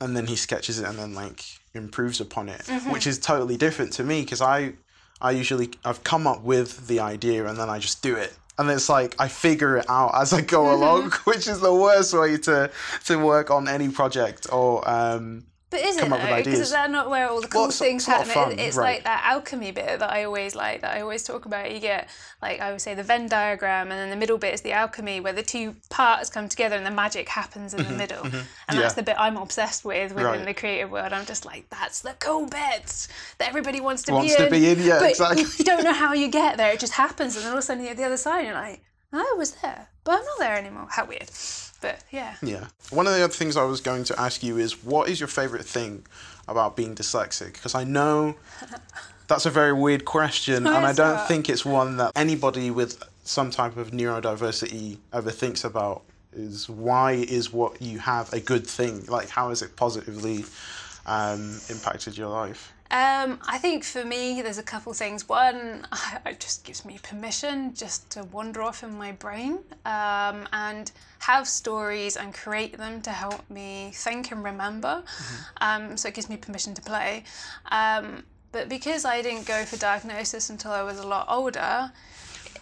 and 0.02 0.16
then 0.16 0.28
he 0.28 0.36
sketches 0.36 0.80
it 0.80 0.88
and 0.88 1.00
then 1.00 1.14
like 1.14 1.44
improves 1.74 2.20
upon 2.20 2.50
it 2.50 2.62
mm-hmm. 2.62 2.92
which 2.92 3.08
is 3.08 3.18
totally 3.18 3.58
different 3.58 3.94
to 3.94 4.04
me 4.04 4.22
because 4.22 4.42
i 4.42 4.74
i 5.22 5.32
usually 5.32 5.70
i've 5.86 6.04
come 6.04 6.28
up 6.28 6.44
with 6.44 6.88
the 6.88 7.00
idea 7.00 7.46
and 7.48 7.58
then 7.58 7.70
i 7.70 7.80
just 7.80 8.04
do 8.04 8.16
it 8.16 8.38
and 8.58 8.70
it's 8.70 8.88
like 8.88 9.16
I 9.20 9.28
figure 9.28 9.76
it 9.78 9.86
out 9.90 10.12
as 10.16 10.32
I 10.32 10.40
go 10.40 10.64
mm-hmm. 10.64 10.82
along, 10.82 11.12
which 11.26 11.46
is 11.46 11.60
the 11.60 11.74
worst 11.74 12.14
way 12.14 12.38
to 12.38 12.72
to 13.06 13.18
work 13.18 13.52
on 13.52 13.68
any 13.68 13.90
project 13.90 14.48
or 14.52 14.88
um, 14.90 15.46
but 15.76 15.86
is 15.86 15.98
it 15.98 16.10
though? 16.10 16.38
Because 16.38 16.60
is 16.60 16.72
that 16.72 16.90
not 16.90 17.10
where 17.10 17.30
all 17.30 17.42
the 17.42 17.48
cool 17.48 17.64
well, 17.64 17.72
things 17.72 18.06
happen? 18.06 18.32
Fun, 18.32 18.60
it's 18.60 18.78
right. 18.78 18.96
like 18.96 19.04
that 19.04 19.24
alchemy 19.26 19.72
bit 19.72 20.00
that 20.00 20.10
I 20.10 20.24
always 20.24 20.56
like, 20.56 20.82
that 20.82 20.96
I 20.96 21.02
always 21.02 21.24
talk 21.24 21.46
about. 21.46 21.72
You 21.72 21.80
get, 21.80 22.10
like, 22.42 22.60
I 22.62 22.72
would 22.72 22.82
say 22.82 22.96
the 22.96 23.04
Venn 23.04 23.28
diagram, 23.28 23.92
and 23.92 24.00
then 24.00 24.10
the 24.10 24.16
middle 24.16 24.38
bit 24.38 24.54
is 24.54 24.62
the 24.62 24.72
alchemy, 24.72 25.20
where 25.20 25.34
the 25.34 25.44
two 25.44 25.76
parts 25.90 26.30
come 26.30 26.48
together 26.48 26.76
and 26.76 26.86
the 26.86 26.92
magic 26.92 27.28
happens 27.28 27.74
in 27.74 27.80
the 27.80 27.84
mm-hmm, 27.86 27.98
middle. 27.98 28.24
Mm-hmm. 28.24 28.38
And 28.38 28.76
yeah. 28.76 28.82
that's 28.82 28.94
the 28.94 29.04
bit 29.04 29.16
I'm 29.20 29.38
obsessed 29.38 29.84
with 29.84 30.12
within 30.14 30.26
right. 30.26 30.46
the 30.46 30.54
creative 30.54 30.92
world. 30.92 31.14
I'm 31.14 31.26
just 31.26 31.46
like, 31.46 31.70
that's 31.70 32.02
the 32.02 32.16
cool 32.20 32.46
bit 32.46 33.08
that 33.38 33.50
everybody 33.50 33.82
wants 33.82 34.04
to 34.04 34.14
wants 34.14 34.36
be 34.36 34.36
in. 34.36 34.52
Wants 34.52 34.56
to 34.56 34.62
be 34.62 34.72
in, 34.72 34.88
yeah, 34.88 35.00
but 35.00 35.10
exactly. 35.10 35.44
You 35.58 35.66
don't 35.66 35.84
know 35.84 35.94
how 35.94 36.14
you 36.14 36.30
get 36.30 36.58
there. 36.58 36.72
It 36.72 36.80
just 36.80 36.94
happens, 36.94 37.36
and 37.36 37.44
then 37.44 37.52
all 37.52 37.58
of 37.58 37.64
a 37.64 37.66
sudden 37.66 37.84
you're 37.84 37.92
at 37.92 37.98
the 37.98 38.04
other 38.04 38.18
side, 38.18 38.40
and 38.40 38.48
you're 38.48 38.56
like, 38.56 38.82
oh, 39.14 39.34
I 39.34 39.38
was 39.38 39.52
there, 39.52 39.90
but 40.04 40.20
I'm 40.20 40.26
not 40.26 40.40
there 40.40 40.58
anymore. 40.58 40.88
How 40.90 41.06
weird. 41.06 41.30
But 41.86 42.04
yeah. 42.10 42.36
Yeah. 42.42 42.66
One 42.90 43.06
of 43.06 43.14
the 43.14 43.24
other 43.24 43.34
things 43.34 43.56
I 43.56 43.64
was 43.64 43.80
going 43.80 44.06
to 44.06 44.20
ask 44.20 44.42
you 44.42 44.58
is 44.58 44.84
what 44.84 45.08
is 45.08 45.20
your 45.20 45.28
favorite 45.28 45.66
thing 45.66 46.04
about 46.48 46.76
being 46.76 46.96
dyslexic? 46.96 47.54
Because 47.54 47.76
I 47.76 47.84
know 47.84 48.34
that's 49.28 49.46
a 49.46 49.52
very 49.52 49.72
weird 49.72 50.04
question, 50.04 50.66
and 50.66 50.84
I 50.84 50.94
don't 50.94 51.28
think 51.28 51.48
it's 51.48 51.64
one 51.64 51.98
that 51.98 52.12
anybody 52.16 52.72
with 52.72 53.04
some 53.24 53.52
type 53.52 53.78
of 53.78 53.92
neurodiversity 53.92 54.98
ever 55.14 55.30
thinks 55.30 55.64
about. 55.64 56.02
Is 56.34 56.68
why 56.68 57.12
is 57.14 57.54
what 57.54 57.82
you 57.82 58.00
have 58.00 58.34
a 58.34 58.40
good 58.40 58.66
thing? 58.66 59.06
Like, 59.06 59.30
how 59.30 59.50
has 59.50 59.62
it 59.62 59.76
positively 59.76 60.44
um, 61.06 61.60
impacted 61.70 62.18
your 62.18 62.30
life? 62.30 62.74
Um, 62.96 63.40
I 63.46 63.58
think 63.58 63.84
for 63.84 64.06
me, 64.06 64.42
there's 64.42 64.58
a 64.58 64.64
couple 64.64 64.94
things. 64.94 65.28
One, 65.28 65.86
it 66.26 66.40
just 66.40 66.64
gives 66.64 66.86
me 66.86 66.98
permission 67.04 67.74
just 67.74 68.10
to 68.12 68.24
wander 68.24 68.62
off 68.62 68.84
in 68.84 68.98
my 68.98 69.12
brain 69.12 69.60
um, 69.86 70.48
and 70.54 70.90
have 71.20 71.46
stories 71.46 72.16
and 72.16 72.34
create 72.34 72.78
them 72.78 73.02
to 73.02 73.10
help 73.10 73.50
me 73.50 73.92
think 73.94 74.32
and 74.32 74.46
remember. 74.46 75.04
Mm-hmm. 75.06 75.44
Um, 75.90 75.98
so 75.98 76.08
it 76.08 76.14
gives 76.14 76.30
me 76.30 76.38
permission 76.38 76.74
to 76.74 76.82
play. 76.82 77.26
Um, 77.70 78.24
but 78.54 78.70
because 78.70 79.04
I 79.04 79.22
didn't 79.22 79.46
go 79.46 79.66
for 79.66 79.76
diagnosis 79.76 80.50
until 80.50 80.72
I 80.72 80.82
was 80.82 80.98
a 80.98 81.06
lot 81.06 81.26
older, 81.28 81.92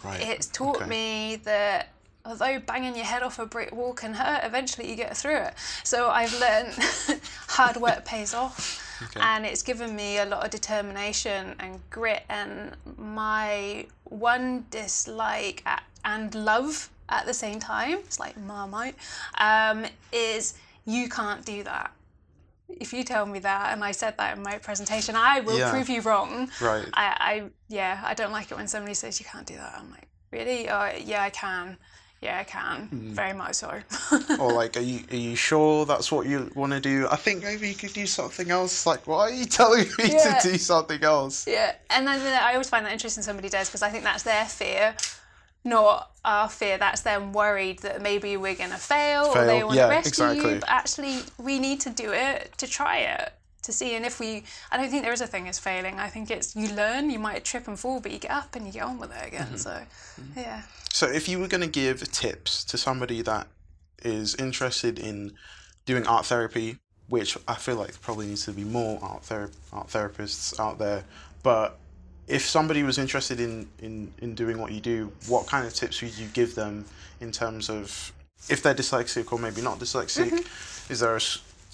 right. 0.02 0.20
it's 0.20 0.48
taught 0.48 0.78
okay. 0.78 0.86
me 0.86 1.36
that 1.44 1.90
although 2.24 2.58
banging 2.58 2.96
your 2.96 3.04
head 3.04 3.22
off 3.22 3.38
a 3.38 3.46
brick 3.46 3.70
wall 3.70 3.92
can 3.92 4.14
hurt, 4.14 4.40
eventually 4.42 4.90
you 4.90 4.96
get 4.96 5.16
through 5.16 5.36
it. 5.36 5.54
So 5.84 6.08
I've 6.08 6.34
learned 6.40 6.74
hard 7.50 7.76
work 7.76 8.04
pays 8.04 8.34
off. 8.34 8.80
Okay. 9.06 9.20
And 9.20 9.44
it's 9.46 9.62
given 9.62 9.94
me 9.94 10.18
a 10.18 10.24
lot 10.24 10.44
of 10.44 10.50
determination 10.50 11.54
and 11.58 11.80
grit. 11.90 12.24
And 12.28 12.76
my 12.96 13.86
one 14.04 14.66
dislike 14.70 15.66
and 16.04 16.34
love 16.34 16.90
at 17.08 17.26
the 17.26 17.34
same 17.34 17.58
time, 17.58 17.98
it's 17.98 18.18
like 18.18 18.36
Marmite, 18.36 18.96
um, 19.38 19.84
is 20.12 20.54
you 20.84 21.08
can't 21.08 21.44
do 21.44 21.62
that. 21.64 21.92
If 22.68 22.92
you 22.92 23.04
tell 23.04 23.26
me 23.26 23.38
that, 23.40 23.72
and 23.72 23.84
I 23.84 23.92
said 23.92 24.16
that 24.16 24.36
in 24.36 24.42
my 24.42 24.58
presentation, 24.58 25.14
I 25.16 25.40
will 25.40 25.58
yeah. 25.58 25.70
prove 25.70 25.88
you 25.88 26.00
wrong. 26.00 26.50
Right. 26.60 26.86
I, 26.94 27.06
I, 27.20 27.44
yeah, 27.68 28.00
I 28.04 28.14
don't 28.14 28.32
like 28.32 28.50
it 28.50 28.56
when 28.56 28.66
somebody 28.66 28.94
says 28.94 29.20
you 29.20 29.26
can't 29.26 29.46
do 29.46 29.54
that. 29.56 29.74
I'm 29.78 29.90
like, 29.90 30.08
really? 30.30 30.68
Oh, 30.68 30.90
yeah, 31.04 31.22
I 31.22 31.30
can. 31.30 31.76
Yeah, 32.24 32.38
I 32.38 32.44
can. 32.44 32.88
Mm. 32.88 33.10
Very 33.10 33.34
much 33.34 33.56
so. 33.56 33.70
or 34.40 34.50
like, 34.50 34.78
are 34.78 34.80
you 34.80 35.00
are 35.10 35.16
you 35.16 35.36
sure 35.36 35.84
that's 35.84 36.10
what 36.10 36.26
you 36.26 36.50
want 36.54 36.72
to 36.72 36.80
do? 36.80 37.06
I 37.10 37.16
think 37.16 37.44
maybe 37.44 37.68
you 37.68 37.74
could 37.74 37.92
do 37.92 38.06
something 38.06 38.50
else. 38.50 38.86
Like, 38.86 39.06
why 39.06 39.18
are 39.18 39.30
you 39.30 39.44
telling 39.60 39.86
me 39.98 40.12
yeah. 40.12 40.38
to 40.38 40.48
do 40.50 40.56
something 40.56 41.04
else? 41.04 41.46
Yeah, 41.46 41.74
and 41.90 42.06
then 42.06 42.42
I 42.42 42.52
always 42.52 42.70
find 42.70 42.86
that 42.86 42.92
interesting. 42.92 43.22
Somebody 43.22 43.50
does 43.50 43.68
because 43.68 43.82
I 43.82 43.90
think 43.90 44.04
that's 44.04 44.22
their 44.22 44.46
fear, 44.46 44.96
not 45.64 46.12
our 46.24 46.48
fear. 46.48 46.78
That's 46.78 47.02
them 47.02 47.34
worried 47.34 47.80
that 47.80 48.00
maybe 48.00 48.38
we're 48.38 48.54
gonna 48.54 48.78
fail, 48.78 49.30
fail. 49.30 49.42
or 49.42 49.46
they 49.46 49.62
want 49.62 49.74
to 49.74 49.80
yeah, 49.80 49.88
rescue 49.88 50.08
exactly. 50.24 50.54
you. 50.54 50.60
But 50.60 50.70
actually, 50.70 51.18
we 51.36 51.58
need 51.58 51.80
to 51.80 51.90
do 51.90 52.10
it 52.10 52.54
to 52.56 52.66
try 52.66 53.00
it 53.00 53.34
to 53.64 53.72
see. 53.72 53.94
And 53.94 54.04
if 54.04 54.20
we, 54.20 54.44
I 54.70 54.76
don't 54.76 54.88
think 54.88 55.02
there 55.02 55.12
is 55.12 55.20
a 55.20 55.26
thing 55.26 55.48
as 55.48 55.58
failing. 55.58 55.98
I 55.98 56.08
think 56.08 56.30
it's 56.30 56.54
you 56.54 56.68
learn. 56.74 57.10
You 57.10 57.18
might 57.18 57.44
trip 57.44 57.68
and 57.68 57.78
fall, 57.78 58.00
but 58.00 58.12
you 58.12 58.18
get 58.18 58.30
up 58.30 58.54
and 58.54 58.66
you 58.66 58.72
get 58.72 58.82
on 58.82 58.98
with 58.98 59.14
it 59.14 59.26
again. 59.26 59.46
Mm-hmm. 59.46 59.56
So, 59.56 59.70
mm-hmm. 59.70 60.38
yeah. 60.38 60.62
So, 60.92 61.06
if 61.06 61.28
you 61.28 61.38
were 61.38 61.48
going 61.48 61.62
to 61.62 61.66
give 61.66 62.00
tips 62.12 62.64
to 62.64 62.78
somebody 62.78 63.22
that 63.22 63.48
is 64.02 64.34
interested 64.36 64.98
in 64.98 65.32
doing 65.86 66.06
art 66.06 66.26
therapy, 66.26 66.78
which 67.08 67.36
I 67.46 67.54
feel 67.54 67.76
like 67.76 68.00
probably 68.00 68.26
needs 68.26 68.44
to 68.46 68.52
be 68.52 68.64
more 68.64 68.98
art, 69.02 69.24
ther- 69.24 69.50
art 69.72 69.88
therapists 69.88 70.58
out 70.58 70.78
there, 70.78 71.04
but 71.42 71.78
if 72.26 72.42
somebody 72.42 72.82
was 72.82 72.98
interested 72.98 73.40
in, 73.40 73.68
in, 73.80 74.12
in 74.18 74.34
doing 74.34 74.58
what 74.58 74.72
you 74.72 74.80
do, 74.80 75.12
what 75.28 75.46
kind 75.46 75.66
of 75.66 75.74
tips 75.74 76.00
would 76.00 76.16
you 76.16 76.26
give 76.28 76.54
them 76.54 76.84
in 77.20 77.30
terms 77.30 77.68
of 77.68 78.12
if 78.48 78.62
they're 78.62 78.74
dyslexic 78.74 79.32
or 79.32 79.38
maybe 79.38 79.60
not 79.60 79.78
dyslexic? 79.78 80.30
Mm-hmm. 80.30 80.92
Is 80.92 81.00
there 81.00 81.16
a, 81.16 81.20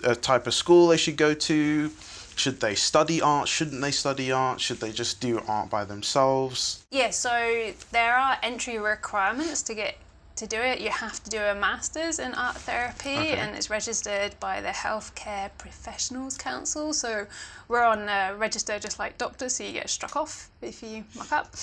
a 0.04 0.14
type 0.14 0.46
of 0.46 0.54
school 0.54 0.88
they 0.88 0.96
should 0.96 1.16
go 1.16 1.34
to? 1.34 1.90
Should 2.36 2.60
they 2.60 2.74
study 2.74 3.20
art? 3.20 3.48
Shouldn't 3.48 3.82
they 3.82 3.90
study 3.90 4.32
art? 4.32 4.60
Should 4.60 4.80
they 4.80 4.92
just 4.92 5.20
do 5.20 5.42
art 5.46 5.68
by 5.68 5.84
themselves? 5.84 6.84
Yeah, 6.90 7.10
so 7.10 7.72
there 7.92 8.16
are 8.16 8.38
entry 8.42 8.78
requirements 8.78 9.62
to 9.62 9.74
get 9.74 9.96
to 10.40 10.46
do 10.46 10.56
it. 10.56 10.80
You 10.80 10.88
have 10.88 11.22
to 11.22 11.30
do 11.30 11.38
a 11.38 11.54
master's 11.54 12.18
in 12.18 12.32
art 12.32 12.56
therapy, 12.56 13.10
okay. 13.10 13.36
and 13.36 13.54
it's 13.54 13.68
registered 13.68 14.40
by 14.40 14.62
the 14.62 14.68
Healthcare 14.68 15.50
Professionals 15.58 16.38
Council. 16.38 16.94
So 16.94 17.26
we're 17.68 17.82
on 17.82 18.08
a 18.08 18.34
register 18.36 18.78
just 18.78 18.98
like 18.98 19.18
doctors, 19.18 19.56
so 19.56 19.64
you 19.64 19.72
get 19.72 19.90
struck 19.90 20.16
off 20.16 20.48
if 20.62 20.82
you 20.82 21.04
muck 21.14 21.30
up. 21.32 21.54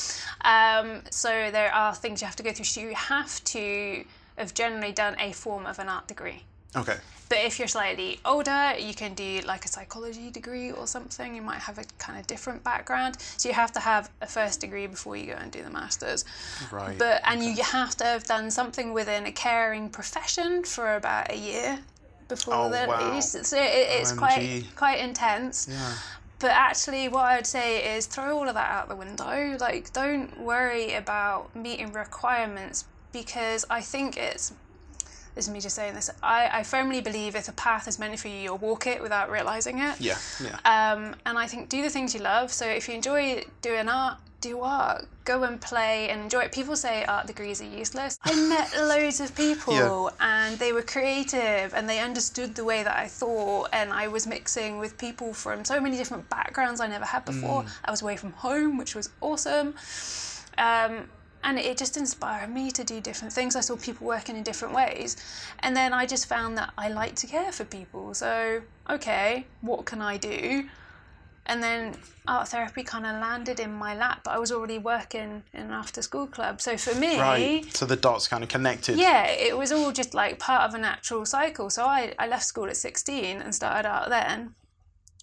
Um, 0.41 1.01
so 1.09 1.29
there 1.51 1.73
are 1.73 1.95
things 1.95 2.21
you 2.21 2.27
have 2.27 2.35
to 2.35 2.43
go 2.43 2.53
through. 2.53 2.65
So 2.65 2.81
you 2.81 2.93
have 2.93 3.43
to 3.45 4.05
have 4.37 4.53
generally 4.53 4.91
done 4.91 5.15
a 5.19 5.31
form 5.31 5.65
of 5.65 5.79
an 5.79 5.89
art 5.89 6.07
degree. 6.07 6.43
Okay. 6.75 6.97
But 7.29 7.39
if 7.39 7.59
you're 7.59 7.67
slightly 7.67 8.19
older, 8.25 8.73
you 8.79 8.93
can 8.93 9.13
do 9.13 9.41
like 9.45 9.65
a 9.65 9.67
psychology 9.67 10.29
degree 10.29 10.71
or 10.71 10.87
something. 10.87 11.35
You 11.35 11.41
might 11.41 11.59
have 11.59 11.77
a 11.77 11.83
kind 11.97 12.19
of 12.19 12.27
different 12.27 12.63
background. 12.63 13.17
So 13.37 13.49
you 13.49 13.55
have 13.55 13.71
to 13.73 13.79
have 13.79 14.09
a 14.21 14.27
first 14.27 14.61
degree 14.61 14.87
before 14.87 15.17
you 15.17 15.27
go 15.27 15.33
and 15.33 15.51
do 15.51 15.63
the 15.63 15.69
masters. 15.69 16.25
Right. 16.71 16.97
But 16.97 17.21
and 17.25 17.41
okay. 17.41 17.51
you 17.51 17.63
have 17.63 17.95
to 17.97 18.05
have 18.05 18.23
done 18.23 18.49
something 18.51 18.93
within 18.93 19.25
a 19.25 19.31
caring 19.31 19.89
profession 19.89 20.63
for 20.63 20.95
about 20.95 21.31
a 21.31 21.37
year 21.37 21.79
before 22.27 22.53
oh, 22.53 22.69
that. 22.69 22.87
Wow. 22.87 23.19
So 23.19 23.57
it, 23.57 23.87
it's 24.01 24.13
OMG. 24.13 24.17
quite 24.17 24.63
quite 24.75 24.99
intense. 24.99 25.67
Yeah. 25.69 25.93
But 26.39 26.51
actually, 26.51 27.07
what 27.07 27.25
I'd 27.25 27.47
say 27.47 27.97
is 27.97 28.05
throw 28.05 28.37
all 28.37 28.47
of 28.47 28.53
that 28.53 28.69
out 28.69 28.89
the 28.89 28.95
window. 28.95 29.57
Like, 29.59 29.91
don't 29.91 30.39
worry 30.39 30.93
about 30.93 31.55
meeting 31.55 31.91
requirements 31.91 32.85
because 33.11 33.65
I 33.71 33.81
think 33.81 34.17
it's 34.17 34.53
is 35.37 35.49
me 35.49 35.59
just 35.59 35.75
saying 35.75 35.93
this. 35.93 36.09
I, 36.21 36.49
I 36.51 36.63
firmly 36.63 37.01
believe 37.01 37.35
if 37.35 37.47
a 37.47 37.53
path 37.53 37.87
is 37.87 37.99
meant 37.99 38.19
for 38.19 38.27
you, 38.27 38.37
you'll 38.37 38.57
walk 38.57 38.87
it 38.87 39.01
without 39.01 39.29
realizing 39.29 39.79
it. 39.79 39.99
Yeah, 39.99 40.17
yeah. 40.41 40.57
Um, 40.65 41.15
and 41.25 41.37
I 41.37 41.47
think 41.47 41.69
do 41.69 41.81
the 41.81 41.89
things 41.89 42.13
you 42.13 42.21
love. 42.21 42.51
So 42.51 42.65
if 42.65 42.87
you 42.87 42.95
enjoy 42.95 43.43
doing 43.61 43.87
art, 43.89 44.17
do 44.41 44.61
art. 44.61 45.05
Go 45.25 45.43
and 45.43 45.59
play 45.59 46.09
and 46.09 46.21
enjoy 46.21 46.41
it. 46.41 46.51
People 46.51 46.75
say 46.75 47.03
art 47.05 47.27
degrees 47.27 47.61
are 47.61 47.65
useless. 47.65 48.17
I 48.23 48.33
met 48.47 48.73
loads 48.77 49.19
of 49.19 49.35
people 49.35 49.73
yeah. 49.73 50.47
and 50.47 50.59
they 50.59 50.71
were 50.71 50.81
creative 50.81 51.73
and 51.73 51.89
they 51.89 51.99
understood 51.99 52.55
the 52.55 52.63
way 52.63 52.83
that 52.83 52.97
I 52.97 53.07
thought. 53.07 53.69
And 53.73 53.91
I 53.91 54.07
was 54.07 54.27
mixing 54.27 54.79
with 54.79 54.97
people 54.97 55.33
from 55.33 55.65
so 55.65 55.79
many 55.81 55.97
different 55.97 56.29
backgrounds 56.29 56.79
I 56.79 56.87
never 56.87 57.05
had 57.05 57.25
before. 57.25 57.63
Mm. 57.63 57.69
I 57.85 57.91
was 57.91 58.01
away 58.01 58.15
from 58.15 58.31
home, 58.33 58.77
which 58.77 58.95
was 58.95 59.09
awesome. 59.21 59.73
Um, 60.57 61.09
and 61.47 61.57
it 61.57 61.77
just 61.77 61.95
inspired 61.95 62.53
me 62.53 62.69
to 62.71 62.83
do 62.83 62.99
different 62.99 63.33
things. 63.33 63.55
I 63.55 63.61
saw 63.61 63.77
people 63.77 64.05
working 64.05 64.35
in 64.35 64.43
different 64.43 64.75
ways, 64.75 65.15
and 65.59 65.73
then 65.73 65.93
I 65.93 66.05
just 66.05 66.27
found 66.27 66.57
that 66.57 66.73
I 66.77 66.89
like 66.89 67.15
to 67.15 67.27
care 67.27 67.53
for 67.53 67.63
people. 67.63 68.13
So, 68.13 68.61
okay, 68.89 69.47
what 69.61 69.85
can 69.85 70.01
I 70.01 70.17
do? 70.17 70.67
And 71.45 71.63
then 71.63 71.95
art 72.27 72.49
therapy 72.49 72.83
kind 72.83 73.05
of 73.05 73.21
landed 73.21 73.61
in 73.61 73.71
my 73.71 73.95
lap, 73.95 74.25
but 74.25 74.31
I 74.31 74.39
was 74.39 74.51
already 74.51 74.77
working 74.77 75.41
in 75.53 75.61
an 75.61 75.71
after 75.71 76.01
school 76.01 76.27
club. 76.27 76.59
So 76.59 76.75
for 76.75 76.93
me, 76.99 77.17
right. 77.17 77.73
So 77.73 77.85
the 77.85 77.95
dots 77.95 78.27
kind 78.27 78.43
of 78.43 78.49
connected. 78.49 78.97
Yeah, 78.97 79.27
it 79.27 79.57
was 79.57 79.71
all 79.71 79.93
just 79.93 80.13
like 80.13 80.39
part 80.39 80.67
of 80.67 80.75
a 80.75 80.77
natural 80.77 81.25
cycle. 81.25 81.69
So 81.69 81.85
I, 81.85 82.13
I 82.19 82.27
left 82.27 82.43
school 82.43 82.65
at 82.65 82.75
16 82.75 83.41
and 83.41 83.55
started 83.55 83.87
art 83.87 84.09
then. 84.09 84.53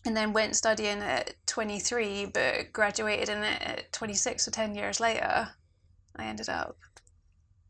And 0.06 0.16
then 0.16 0.32
went 0.32 0.56
studying 0.56 1.00
at 1.00 1.34
23, 1.46 2.26
but 2.26 2.72
graduated 2.72 3.28
in 3.28 3.42
it 3.42 3.60
at 3.60 3.92
26 3.92 4.48
or 4.48 4.50
10 4.50 4.74
years 4.74 5.00
later. 5.00 5.50
I 6.16 6.24
ended 6.26 6.48
up 6.48 6.76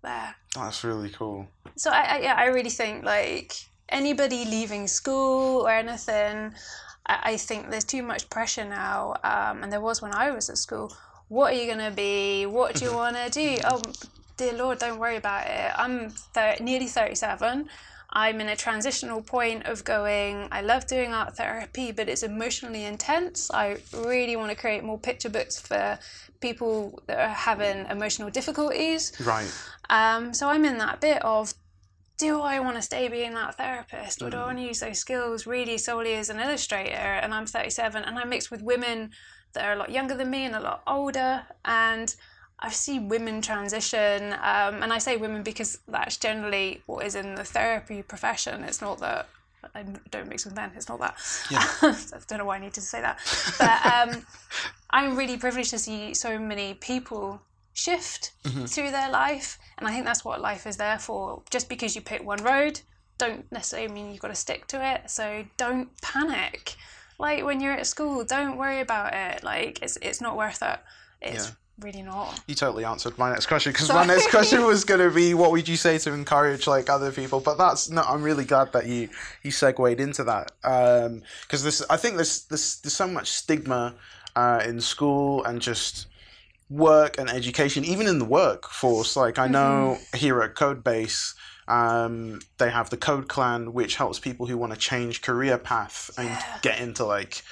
there. 0.03 0.37
That's 0.55 0.85
really 0.85 1.11
cool. 1.11 1.49
So 1.77 1.91
I, 1.91 2.03
I 2.03 2.19
yeah, 2.21 2.35
I 2.35 2.47
really 2.47 2.71
think 2.71 3.05
like 3.05 3.55
anybody 3.89 4.45
leaving 4.45 4.87
school 4.87 5.67
or 5.67 5.71
anything, 5.71 6.55
I, 7.07 7.19
I 7.25 7.37
think 7.37 7.71
there's 7.71 7.85
too 7.85 8.03
much 8.03 8.29
pressure 8.31 8.65
now. 8.65 9.15
Um, 9.25 9.63
and 9.63 9.73
there 9.73 9.81
was 9.81 10.03
when 10.03 10.15
I 10.15 10.31
was 10.31 10.49
at 10.51 10.59
school. 10.59 10.95
What 11.29 11.53
are 11.53 11.57
you 11.57 11.71
gonna 11.71 11.91
be? 11.91 12.47
What 12.47 12.77
do 12.77 12.85
you 12.85 12.95
want 13.03 13.17
to 13.17 13.31
do? 13.31 13.57
Oh, 13.65 13.81
dear 14.37 14.53
Lord, 14.53 14.79
don't 14.79 14.99
worry 14.99 15.17
about 15.17 15.47
it. 15.47 15.73
I'm 15.77 16.11
thir- 16.11 16.57
nearly 16.61 16.87
37. 16.87 17.69
I'm 18.15 18.41
in 18.41 18.49
a 18.49 18.57
transitional 18.57 19.23
point 19.23 19.67
of 19.67 19.83
going, 19.85 20.49
I 20.53 20.61
love 20.61 20.87
doing 20.87 21.13
art 21.13 21.37
therapy, 21.37 21.91
but 21.91 22.09
it's 22.09 22.23
emotionally 22.23 22.85
intense. 22.85 23.51
I 23.51 23.79
really 23.93 24.37
want 24.37 24.51
to 24.51 24.57
create 24.57 24.85
more 24.85 24.99
picture 24.99 25.29
books 25.29 25.61
for 25.61 25.99
people 26.41 27.03
that 27.07 27.19
are 27.19 27.35
having 27.35 27.87
emotional 27.87 28.31
difficulties. 28.31 29.13
Right. 29.25 29.51
Um, 29.91 30.33
so 30.33 30.49
I'm 30.49 30.65
in 30.65 30.79
that 30.79 31.01
bit 31.01 31.25
of 31.25 31.55
do 32.17 32.41
I 32.41 32.61
want 32.61 32.77
to 32.77 32.83
stay 32.83 33.09
being 33.09 33.35
that 33.35 33.57
therapist 33.57 34.23
or 34.23 34.31
do 34.31 34.37
I 34.37 34.47
want 34.47 34.59
to 34.59 34.65
use 34.65 34.79
those 34.79 34.99
skills 34.99 35.47
really 35.47 35.77
solely 35.79 36.15
as 36.15 36.31
an 36.31 36.39
illustrator? 36.39 36.95
And 36.95 37.35
I'm 37.35 37.47
37 37.47 38.05
and 38.05 38.17
I 38.17 38.25
mix 38.25 38.51
with 38.51 38.63
women 38.63 39.11
that 39.55 39.65
are 39.65 39.73
a 39.73 39.77
lot 39.77 39.91
younger 39.91 40.15
than 40.15 40.31
me 40.31 40.45
and 40.45 40.55
a 40.55 40.61
lot 40.61 40.83
older. 40.87 41.43
And 41.65 42.15
I 42.59 42.71
see 42.71 42.99
women 42.99 43.43
transition, 43.43 44.33
um, 44.35 44.83
and 44.83 44.93
I 44.93 44.99
say 44.99 45.17
women 45.17 45.43
because 45.43 45.79
that's 45.89 46.17
generally 46.17 46.83
what 46.87 47.05
is 47.05 47.15
in 47.15 47.35
the 47.35 47.45
therapy 47.45 48.03
profession. 48.03 48.65
It's 48.65 48.81
not 48.81 49.01
that 49.01 49.29
I 49.75 49.83
don't 50.11 50.29
mix 50.29 50.45
with 50.45 50.55
men. 50.55 50.73
It's 50.77 50.89
not 50.89 51.01
that. 51.01 51.17
Yeah. 51.51 51.67
I 51.83 52.19
don't 52.29 52.39
know 52.39 52.45
why 52.45 52.57
I 52.57 52.61
need 52.61 52.75
to 52.75 52.81
say 52.81 53.01
that, 53.01 53.19
but 53.59 53.87
um, 53.87 54.25
I'm 54.91 55.17
really 55.17 55.37
privileged 55.37 55.71
to 55.71 55.79
see 55.79 56.15
so 56.15 56.39
many 56.39 56.75
people 56.75 57.41
shift 57.73 58.33
mm-hmm. 58.45 58.67
through 58.67 58.93
their 58.93 59.11
life, 59.11 59.59
and 59.79 59.89
I 59.89 59.93
think 59.93 60.05
that's 60.05 60.25
what 60.25 60.41
life 60.41 60.67
is 60.67 60.77
there 60.77 60.99
for. 60.99 61.43
Just 61.51 61.69
because 61.69 61.97
you 61.97 62.03
pick 62.03 62.25
one 62.25 62.43
road, 62.43 62.81
don't 63.19 63.51
necessarily 63.51 63.93
mean 63.93 64.13
you've 64.13 64.21
got 64.21 64.29
to 64.29 64.35
stick 64.35 64.69
to 64.69 64.95
it. 64.95 65.11
So 65.11 65.45
don't 65.57 65.91
panic. 66.03 66.77
Like 67.19 67.45
when 67.45 67.61
you're 67.61 67.73
at 67.73 67.87
school, 67.87 68.25
don't 68.25 68.57
worry 68.57 68.81
about 68.81 69.13
it. 69.13 69.43
Like 69.43 69.83
it's 69.83 69.99
it's 70.01 70.21
not 70.21 70.37
worth 70.37 70.63
it. 70.63 70.79
It's 71.21 71.49
yeah 71.49 71.55
really 71.81 72.03
not. 72.03 72.41
You 72.47 72.55
totally 72.55 72.85
answered 72.85 73.19
my 73.19 73.31
next 73.31 73.47
question 73.47 73.73
because 73.73 73.89
my 73.89 74.05
next 74.05 74.31
question 74.31 74.65
was 74.65 74.85
going 74.91 75.01
to 75.01 75.15
be 75.15 75.35
what 75.35 75.51
would 75.51 75.69
you 75.69 75.77
say 75.77 75.99
to 75.99 76.13
encourage 76.13 76.67
like 76.67 76.89
other 76.89 77.11
people, 77.13 77.41
but 77.41 77.59
that's 77.59 77.91
no. 77.91 78.03
I'm 78.03 78.23
really 78.23 78.45
glad 78.45 78.73
that 78.73 78.87
you 78.87 79.09
you 79.43 79.51
segued 79.51 80.01
into 80.01 80.25
that 80.25 80.53
because 80.63 81.07
um, 81.07 81.23
this 81.51 81.85
I 81.91 81.97
think 81.97 82.17
there's 82.17 82.45
there's 82.45 82.81
there's 82.81 82.95
so 82.95 83.07
much 83.07 83.31
stigma 83.31 83.95
uh, 84.37 84.63
in 84.67 84.81
school 84.81 85.45
and 85.45 85.61
just 85.61 86.07
work 86.71 87.19
and 87.19 87.29
education, 87.29 87.85
even 87.85 88.07
in 88.07 88.19
the 88.19 88.25
workforce. 88.25 89.17
Like 89.17 89.39
I 89.39 89.49
know 89.49 89.99
mm-hmm. 89.99 90.17
here 90.17 90.43
at 90.43 90.55
Codebase. 90.55 91.35
Um, 91.67 92.41
they 92.59 92.71
have 92.71 92.91
the 92.91 92.99
Code 92.99 93.29
Clan, 93.29 93.73
which 93.73 93.97
helps 93.97 94.19
people 94.19 94.47
who 94.47 94.59
want 94.59 94.75
to 94.75 94.79
change 94.79 95.23
career 95.23 95.57
path 95.57 96.11
and 96.19 96.29
yeah. 96.29 96.59
get 96.61 96.79
into 96.79 97.07
like 97.07 97.43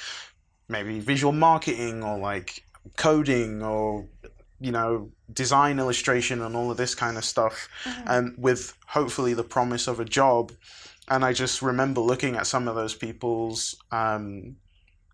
maybe 0.69 1.01
visual 1.01 1.33
marketing 1.33 2.03
or 2.03 2.19
like 2.19 2.63
coding 2.97 3.63
or 3.63 4.07
you 4.61 4.73
know 4.73 5.11
design 5.33 5.79
illustration 5.79 6.41
and 6.41 6.55
all 6.55 6.71
of 6.71 6.77
this 6.77 6.95
kind 6.95 7.17
of 7.17 7.25
stuff 7.25 7.69
mm-hmm. 7.85 8.09
and 8.09 8.35
with 8.39 8.77
hopefully 8.87 9.35
the 9.35 9.45
promise 9.45 9.89
of 9.89 9.99
a 10.01 10.05
job 10.05 10.53
and 11.09 11.25
i 11.25 11.33
just 11.33 11.63
remember 11.63 12.01
looking 12.01 12.37
at 12.37 12.47
some 12.47 12.69
of 12.69 12.75
those 12.75 12.95
people's 12.95 13.77
um, 13.91 14.57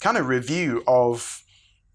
kind 0.01 0.17
of 0.17 0.29
review 0.29 0.83
of 0.87 1.43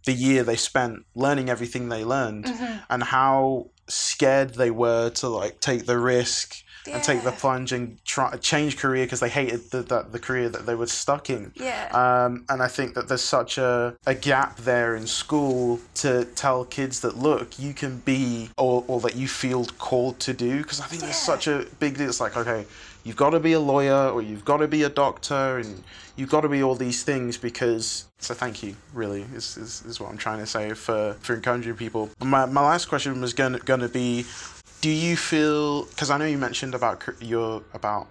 the 0.05 0.13
year 0.13 0.43
they 0.43 0.55
spent 0.55 1.05
learning 1.15 1.49
everything 1.49 1.89
they 1.89 2.03
learned 2.03 2.45
mm-hmm. 2.45 2.77
and 2.89 3.03
how 3.03 3.69
scared 3.87 4.55
they 4.55 4.71
were 4.71 5.09
to 5.09 5.27
like 5.27 5.59
take 5.59 5.85
the 5.85 5.97
risk 5.97 6.63
yeah. 6.85 6.95
and 6.95 7.03
take 7.03 7.23
the 7.23 7.31
plunge 7.31 7.71
and 7.71 8.03
try 8.05 8.35
change 8.37 8.77
career 8.77 9.05
because 9.05 9.19
they 9.19 9.29
hated 9.29 9.71
the, 9.71 9.81
the, 9.81 10.03
the 10.03 10.19
career 10.19 10.49
that 10.49 10.65
they 10.65 10.75
were 10.75 10.87
stuck 10.87 11.29
in. 11.29 11.51
Yeah. 11.55 11.89
Um, 11.91 12.45
and 12.49 12.61
I 12.61 12.67
think 12.67 12.95
that 12.95 13.07
there's 13.07 13.23
such 13.23 13.57
a, 13.57 13.95
a 14.05 14.15
gap 14.15 14.57
there 14.57 14.95
in 14.95 15.07
school 15.07 15.79
to 15.95 16.25
tell 16.35 16.65
kids 16.65 17.01
that 17.01 17.17
look, 17.17 17.59
you 17.59 17.73
can 17.73 17.99
be 17.99 18.49
or, 18.57 18.83
or 18.87 18.99
that 19.01 19.15
you 19.15 19.27
feel 19.27 19.65
called 19.65 20.19
to 20.21 20.33
do 20.33 20.57
because 20.57 20.79
I 20.79 20.85
think 20.85 21.01
yeah. 21.01 21.07
there's 21.07 21.17
such 21.17 21.47
a 21.47 21.65
big 21.79 21.97
deal. 21.97 22.09
It's 22.09 22.19
like 22.19 22.37
okay, 22.37 22.65
you've 23.03 23.15
got 23.15 23.31
to 23.31 23.39
be 23.39 23.53
a 23.53 23.59
lawyer 23.59 24.09
or 24.09 24.21
you've 24.21 24.45
got 24.45 24.57
to 24.57 24.67
be 24.67 24.83
a 24.83 24.89
doctor 24.89 25.57
and 25.57 25.83
you've 26.15 26.29
got 26.29 26.41
to 26.41 26.49
be 26.49 26.63
all 26.63 26.75
these 26.75 27.03
things 27.03 27.37
because 27.37 28.05
so 28.19 28.33
thank 28.33 28.63
you 28.63 28.75
really 28.93 29.23
is, 29.33 29.57
is, 29.57 29.83
is 29.85 29.99
what 29.99 30.09
i'm 30.09 30.17
trying 30.17 30.39
to 30.39 30.45
say 30.45 30.73
for, 30.73 31.13
for 31.19 31.33
encouraging 31.33 31.75
people 31.75 32.09
my, 32.23 32.45
my 32.45 32.61
last 32.61 32.85
question 32.85 33.19
was 33.19 33.33
going 33.33 33.59
to 33.59 33.89
be 33.89 34.23
do 34.83 34.89
you 34.89 35.15
feel 35.15 35.85
because 35.85 36.09
i 36.09 36.17
know 36.17 36.25
you 36.25 36.37
mentioned 36.37 36.75
about 36.75 37.01
your 37.21 37.63
about 37.73 38.09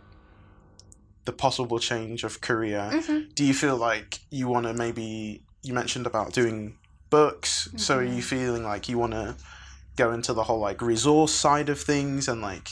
the 1.26 1.32
possible 1.32 1.78
change 1.78 2.24
of 2.24 2.40
career 2.40 2.90
mm-hmm. 2.90 3.28
do 3.34 3.44
you 3.44 3.52
feel 3.52 3.76
like 3.76 4.20
you 4.30 4.48
want 4.48 4.64
to 4.64 4.72
maybe 4.72 5.44
you 5.62 5.74
mentioned 5.74 6.06
about 6.06 6.32
doing 6.32 6.74
books 7.10 7.68
mm-hmm. 7.68 7.76
so 7.76 7.98
are 7.98 8.02
you 8.02 8.08
mm-hmm. 8.08 8.20
feeling 8.20 8.64
like 8.64 8.88
you 8.88 8.96
want 8.96 9.12
to 9.12 9.36
go 9.96 10.12
into 10.12 10.32
the 10.32 10.44
whole 10.44 10.60
like 10.60 10.80
resource 10.80 11.30
side 11.30 11.68
of 11.68 11.78
things 11.78 12.26
and 12.26 12.40
like 12.40 12.70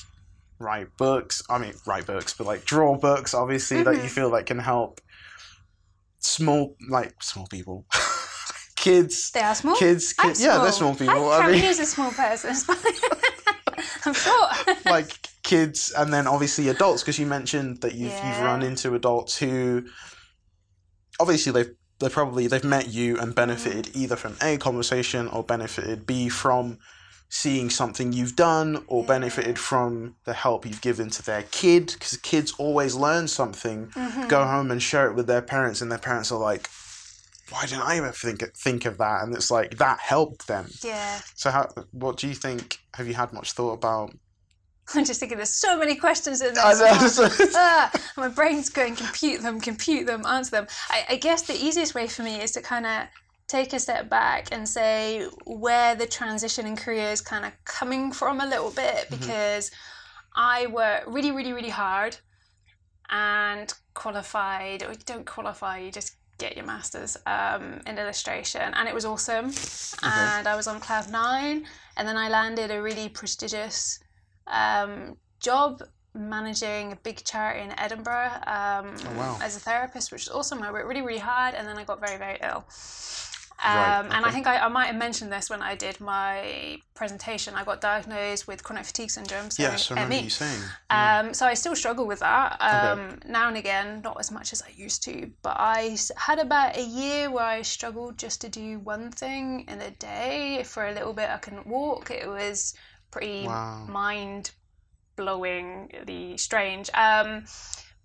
write 0.58 0.88
books 0.96 1.42
i 1.50 1.58
mean 1.58 1.74
write 1.84 2.06
books 2.06 2.32
but 2.32 2.46
like 2.46 2.64
draw 2.64 2.96
books 2.96 3.34
obviously 3.34 3.76
mm-hmm. 3.76 3.84
that 3.84 3.96
you 3.96 3.98
mm-hmm. 3.98 4.08
feel 4.08 4.30
like 4.30 4.46
can 4.46 4.58
help 4.58 5.02
small 6.20 6.74
like 6.88 7.22
small 7.22 7.46
people 7.48 7.84
kids 8.76 9.30
they 9.32 9.40
are 9.40 9.54
small 9.54 9.76
kids, 9.76 10.14
kids 10.14 10.40
yeah 10.40 10.52
small. 10.52 10.62
they're 10.62 10.72
small 10.72 10.94
people 10.94 11.30
I, 11.30 11.40
I 11.40 11.52
mean, 11.52 11.64
a 11.64 11.74
small 11.74 12.10
person 12.12 12.54
I'm 14.04 14.14
sure. 14.14 14.48
like 14.84 15.28
kids 15.42 15.92
and 15.96 16.12
then 16.12 16.26
obviously 16.26 16.68
adults 16.68 17.02
because 17.02 17.18
you 17.18 17.26
mentioned 17.26 17.80
that 17.80 17.94
you've 17.94 18.12
yeah. 18.12 18.28
you've 18.28 18.44
run 18.44 18.62
into 18.62 18.94
adults 18.94 19.38
who 19.38 19.84
obviously 21.18 21.52
they've 21.52 21.74
they 21.98 22.08
probably 22.08 22.46
they've 22.46 22.64
met 22.64 22.88
you 22.88 23.18
and 23.18 23.34
benefited 23.34 23.86
mm. 23.86 23.96
either 23.96 24.16
from 24.16 24.36
a 24.42 24.56
conversation 24.56 25.28
or 25.28 25.42
benefited 25.42 26.06
b 26.06 26.28
from 26.28 26.78
seeing 27.28 27.70
something 27.70 28.12
you've 28.12 28.34
done 28.34 28.82
or 28.88 29.02
yeah. 29.02 29.08
benefited 29.08 29.58
from 29.58 30.16
the 30.24 30.32
help 30.32 30.66
you've 30.66 30.80
given 30.80 31.08
to 31.10 31.22
their 31.22 31.42
kid 31.44 31.86
because 31.92 32.16
kids 32.18 32.52
always 32.58 32.94
learn 32.94 33.28
something 33.28 33.86
mm-hmm. 33.88 34.28
go 34.28 34.44
home 34.44 34.70
and 34.70 34.82
share 34.82 35.08
it 35.08 35.14
with 35.14 35.26
their 35.26 35.42
parents 35.42 35.80
and 35.80 35.90
their 35.92 35.98
parents 35.98 36.32
are 36.32 36.40
like 36.40 36.68
why 37.50 37.66
didn't 37.66 37.82
I 37.82 37.98
ever 37.98 38.12
think 38.12 38.42
think 38.56 38.84
of 38.86 38.98
that? 38.98 39.22
And 39.22 39.34
it's 39.34 39.50
like 39.50 39.76
that 39.78 39.98
helped 40.00 40.46
them. 40.46 40.66
Yeah. 40.82 41.20
So 41.34 41.50
how? 41.50 41.68
What 41.92 42.16
do 42.16 42.28
you 42.28 42.34
think? 42.34 42.78
Have 42.94 43.06
you 43.06 43.14
had 43.14 43.32
much 43.32 43.52
thought 43.52 43.72
about? 43.72 44.14
I'm 44.94 45.04
just 45.04 45.20
thinking 45.20 45.38
there's 45.38 45.54
so 45.54 45.78
many 45.78 45.94
questions 45.94 46.40
in 46.42 46.54
there. 46.54 46.64
ah, 46.64 47.92
my 48.16 48.28
brain's 48.28 48.68
going 48.68 48.96
compute 48.96 49.42
them, 49.42 49.60
compute 49.60 50.06
them, 50.06 50.24
answer 50.26 50.50
them. 50.50 50.66
I, 50.88 51.04
I 51.10 51.16
guess 51.16 51.42
the 51.42 51.54
easiest 51.54 51.94
way 51.94 52.06
for 52.06 52.22
me 52.22 52.40
is 52.40 52.50
to 52.52 52.62
kind 52.62 52.86
of 52.86 53.06
take 53.46 53.72
a 53.72 53.78
step 53.78 54.08
back 54.08 54.48
and 54.52 54.68
say 54.68 55.26
where 55.44 55.94
the 55.94 56.06
transition 56.06 56.66
in 56.66 56.76
career 56.76 57.10
is 57.10 57.20
kind 57.20 57.44
of 57.44 57.52
coming 57.64 58.12
from 58.12 58.40
a 58.40 58.46
little 58.46 58.70
bit 58.70 59.06
mm-hmm. 59.08 59.16
because 59.16 59.70
mm-hmm. 59.70 60.40
I 60.40 60.66
work 60.66 61.04
really, 61.06 61.32
really, 61.32 61.52
really 61.52 61.70
hard 61.70 62.16
and 63.10 63.72
qualified, 63.94 64.84
or 64.84 64.94
don't 65.04 65.26
qualify, 65.26 65.78
you 65.78 65.90
just 65.90 66.14
get 66.40 66.56
your 66.56 66.66
master's 66.66 67.16
um, 67.26 67.80
in 67.86 67.98
illustration, 67.98 68.74
and 68.74 68.88
it 68.88 68.94
was 68.94 69.04
awesome. 69.04 69.46
Okay. 69.46 70.20
And 70.24 70.48
I 70.48 70.56
was 70.56 70.66
on 70.66 70.80
cloud 70.80 71.10
nine, 71.10 71.66
and 71.96 72.08
then 72.08 72.16
I 72.16 72.28
landed 72.28 72.70
a 72.70 72.80
really 72.82 73.08
prestigious 73.08 74.00
um, 74.46 75.16
job 75.38 75.82
managing 76.14 76.92
a 76.92 76.96
big 76.96 77.22
charity 77.24 77.62
in 77.62 77.78
Edinburgh 77.78 78.32
um, 78.46 78.86
oh, 79.06 79.14
wow. 79.16 79.38
as 79.40 79.56
a 79.56 79.60
therapist, 79.60 80.10
which 80.10 80.22
was 80.26 80.30
awesome. 80.30 80.62
I 80.62 80.72
worked 80.72 80.88
really, 80.88 81.02
really 81.02 81.20
hard, 81.20 81.54
and 81.54 81.68
then 81.68 81.76
I 81.76 81.84
got 81.84 82.00
very, 82.00 82.18
very 82.18 82.38
ill. 82.42 82.64
Um, 83.62 83.74
right, 83.74 83.98
okay. 84.06 84.16
And 84.16 84.24
I 84.24 84.30
think 84.30 84.46
I, 84.46 84.58
I, 84.58 84.68
might 84.68 84.86
have 84.86 84.96
mentioned 84.96 85.30
this 85.30 85.50
when 85.50 85.60
I 85.60 85.74
did 85.74 86.00
my 86.00 86.80
presentation. 86.94 87.54
I 87.54 87.62
got 87.62 87.82
diagnosed 87.82 88.48
with 88.48 88.64
chronic 88.64 88.86
fatigue 88.86 89.10
syndrome. 89.10 89.50
So 89.50 89.62
yes, 89.62 89.90
I 89.90 89.94
remember 89.94 90.14
ME. 90.14 90.22
you 90.22 90.30
saying. 90.30 90.62
Yeah. 90.90 91.18
Um, 91.18 91.34
so 91.34 91.44
I 91.44 91.52
still 91.52 91.76
struggle 91.76 92.06
with 92.06 92.20
that 92.20 92.56
um, 92.60 92.98
okay. 93.00 93.16
now 93.28 93.48
and 93.48 93.58
again, 93.58 94.00
not 94.02 94.18
as 94.18 94.30
much 94.30 94.54
as 94.54 94.62
I 94.62 94.70
used 94.74 95.02
to. 95.04 95.30
But 95.42 95.56
I 95.58 95.98
had 96.16 96.38
about 96.38 96.78
a 96.78 96.82
year 96.82 97.30
where 97.30 97.44
I 97.44 97.60
struggled 97.60 98.16
just 98.16 98.40
to 98.40 98.48
do 98.48 98.78
one 98.78 99.10
thing 99.10 99.66
in 99.68 99.82
a 99.82 99.90
day. 99.90 100.62
For 100.64 100.86
a 100.86 100.92
little 100.92 101.12
bit, 101.12 101.28
I 101.28 101.36
couldn't 101.36 101.66
walk. 101.66 102.10
It 102.10 102.26
was 102.26 102.72
pretty 103.10 103.46
wow. 103.46 103.84
mind 103.86 104.52
blowingly 105.18 106.40
strange. 106.40 106.88
Um, 106.94 107.44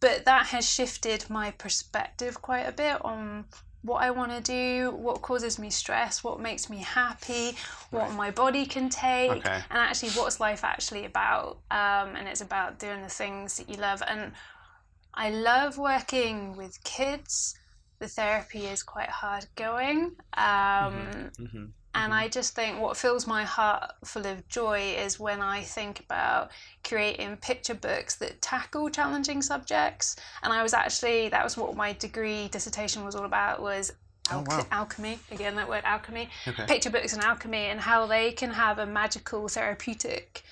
but 0.01 0.25
that 0.25 0.47
has 0.47 0.69
shifted 0.69 1.29
my 1.29 1.51
perspective 1.51 2.41
quite 2.41 2.67
a 2.67 2.73
bit 2.73 3.03
on 3.05 3.45
what 3.85 4.01
I 4.01 4.09
want 4.09 4.31
to 4.31 4.41
do, 4.41 4.91
what 4.91 5.21
causes 5.21 5.59
me 5.59 5.69
stress, 5.69 6.23
what 6.23 6.39
makes 6.39 6.69
me 6.69 6.77
happy, 6.77 7.55
what 7.91 8.09
right. 8.09 8.17
my 8.17 8.31
body 8.31 8.65
can 8.65 8.89
take, 8.89 9.31
okay. 9.31 9.61
and 9.69 9.77
actually 9.77 10.09
what's 10.09 10.39
life 10.39 10.63
actually 10.63 11.05
about. 11.05 11.59
Um, 11.69 12.15
and 12.15 12.27
it's 12.27 12.41
about 12.41 12.79
doing 12.79 13.03
the 13.03 13.09
things 13.09 13.57
that 13.57 13.69
you 13.69 13.75
love. 13.75 14.01
And 14.07 14.31
I 15.13 15.29
love 15.29 15.77
working 15.77 16.57
with 16.57 16.83
kids. 16.83 17.55
The 17.99 18.07
therapy 18.07 18.65
is 18.65 18.81
quite 18.81 19.09
hard 19.09 19.45
going. 19.55 20.15
Um, 20.33 20.43
mm-hmm. 20.43 21.43
Mm-hmm. 21.43 21.65
And 21.95 22.11
mm-hmm. 22.11 22.23
I 22.23 22.27
just 22.27 22.53
think 22.53 22.79
what 22.79 22.97
fills 22.97 23.25
my 23.25 23.43
heart 23.43 23.91
full 24.03 24.27
of 24.27 24.47
joy 24.47 24.95
is 24.97 25.19
when 25.19 25.41
I 25.41 25.61
think 25.61 26.01
about 26.01 26.51
creating 26.83 27.37
picture 27.37 27.73
books 27.73 28.15
that 28.15 28.41
tackle 28.41 28.89
challenging 28.89 29.41
subjects. 29.41 30.17
And 30.43 30.53
I 30.53 30.61
was 30.61 30.73
actually, 30.73 31.29
that 31.29 31.43
was 31.43 31.57
what 31.57 31.75
my 31.75 31.93
degree 31.93 32.49
dissertation 32.49 33.03
was 33.03 33.15
all 33.15 33.25
about 33.25 33.61
was 33.61 33.93
oh, 34.31 34.43
wow. 34.47 34.65
alchemy 34.71 35.19
again 35.31 35.55
that 35.55 35.69
word 35.69 35.83
alchemy 35.85 36.29
okay. 36.47 36.65
picture 36.65 36.89
books 36.89 37.13
and 37.13 37.23
alchemy 37.23 37.65
and 37.65 37.79
how 37.79 38.05
they 38.05 38.31
can 38.31 38.49
have 38.49 38.79
a 38.79 38.85
magical 38.85 39.47
therapeutic 39.47 40.43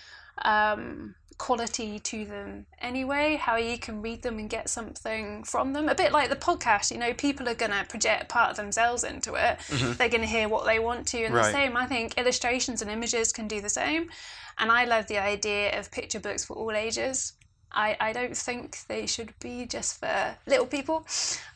um, 0.44 1.16
quality 1.38 2.00
to 2.00 2.26
them 2.26 2.66
anyway, 2.80 3.36
how 3.36 3.56
you 3.56 3.78
can 3.78 4.02
read 4.02 4.22
them 4.22 4.40
and 4.40 4.50
get 4.50 4.70
something 4.70 5.44
from 5.44 5.74
them. 5.74 5.90
A 5.90 5.96
bit 5.96 6.12
like 6.12 6.30
the 6.30 6.36
podcast, 6.36 6.92
you 6.92 6.98
know, 6.98 7.14
people 7.14 7.48
are 7.50 7.56
going 7.56 7.72
to 7.72 7.86
project 7.88 8.30
part 8.30 8.52
of 8.52 8.58
themselves 8.58 9.04
into 9.04 9.34
it. 9.36 9.60
Mm-hmm. 9.60 9.94
They're 9.94 10.10
going 10.10 10.22
to 10.22 10.28
hear 10.28 10.50
what 10.50 10.66
they 10.66 10.80
want 10.80 11.08
to. 11.08 11.24
And 11.24 11.34
right. 11.34 11.46
the 11.46 11.52
same, 11.52 11.78
I 11.78 11.86
think 11.86 12.18
illustrations 12.18 12.82
and 12.82 12.90
images 12.90 13.32
can 13.32 13.48
do 13.48 13.62
the 13.62 13.70
same. 13.70 14.10
And 14.58 14.72
I 14.72 14.86
love 14.86 15.08
the 15.08 15.18
idea 15.18 15.78
of 15.80 15.92
picture 15.92 16.20
books 16.20 16.46
for 16.46 16.56
all 16.56 16.72
ages. 16.72 17.34
I, 17.72 17.98
I 18.00 18.14
don't 18.14 18.38
think 18.38 18.78
they 18.88 19.08
should 19.08 19.34
be 19.40 19.66
just 19.66 20.00
for 20.00 20.38
little 20.46 20.68
people. 20.68 21.08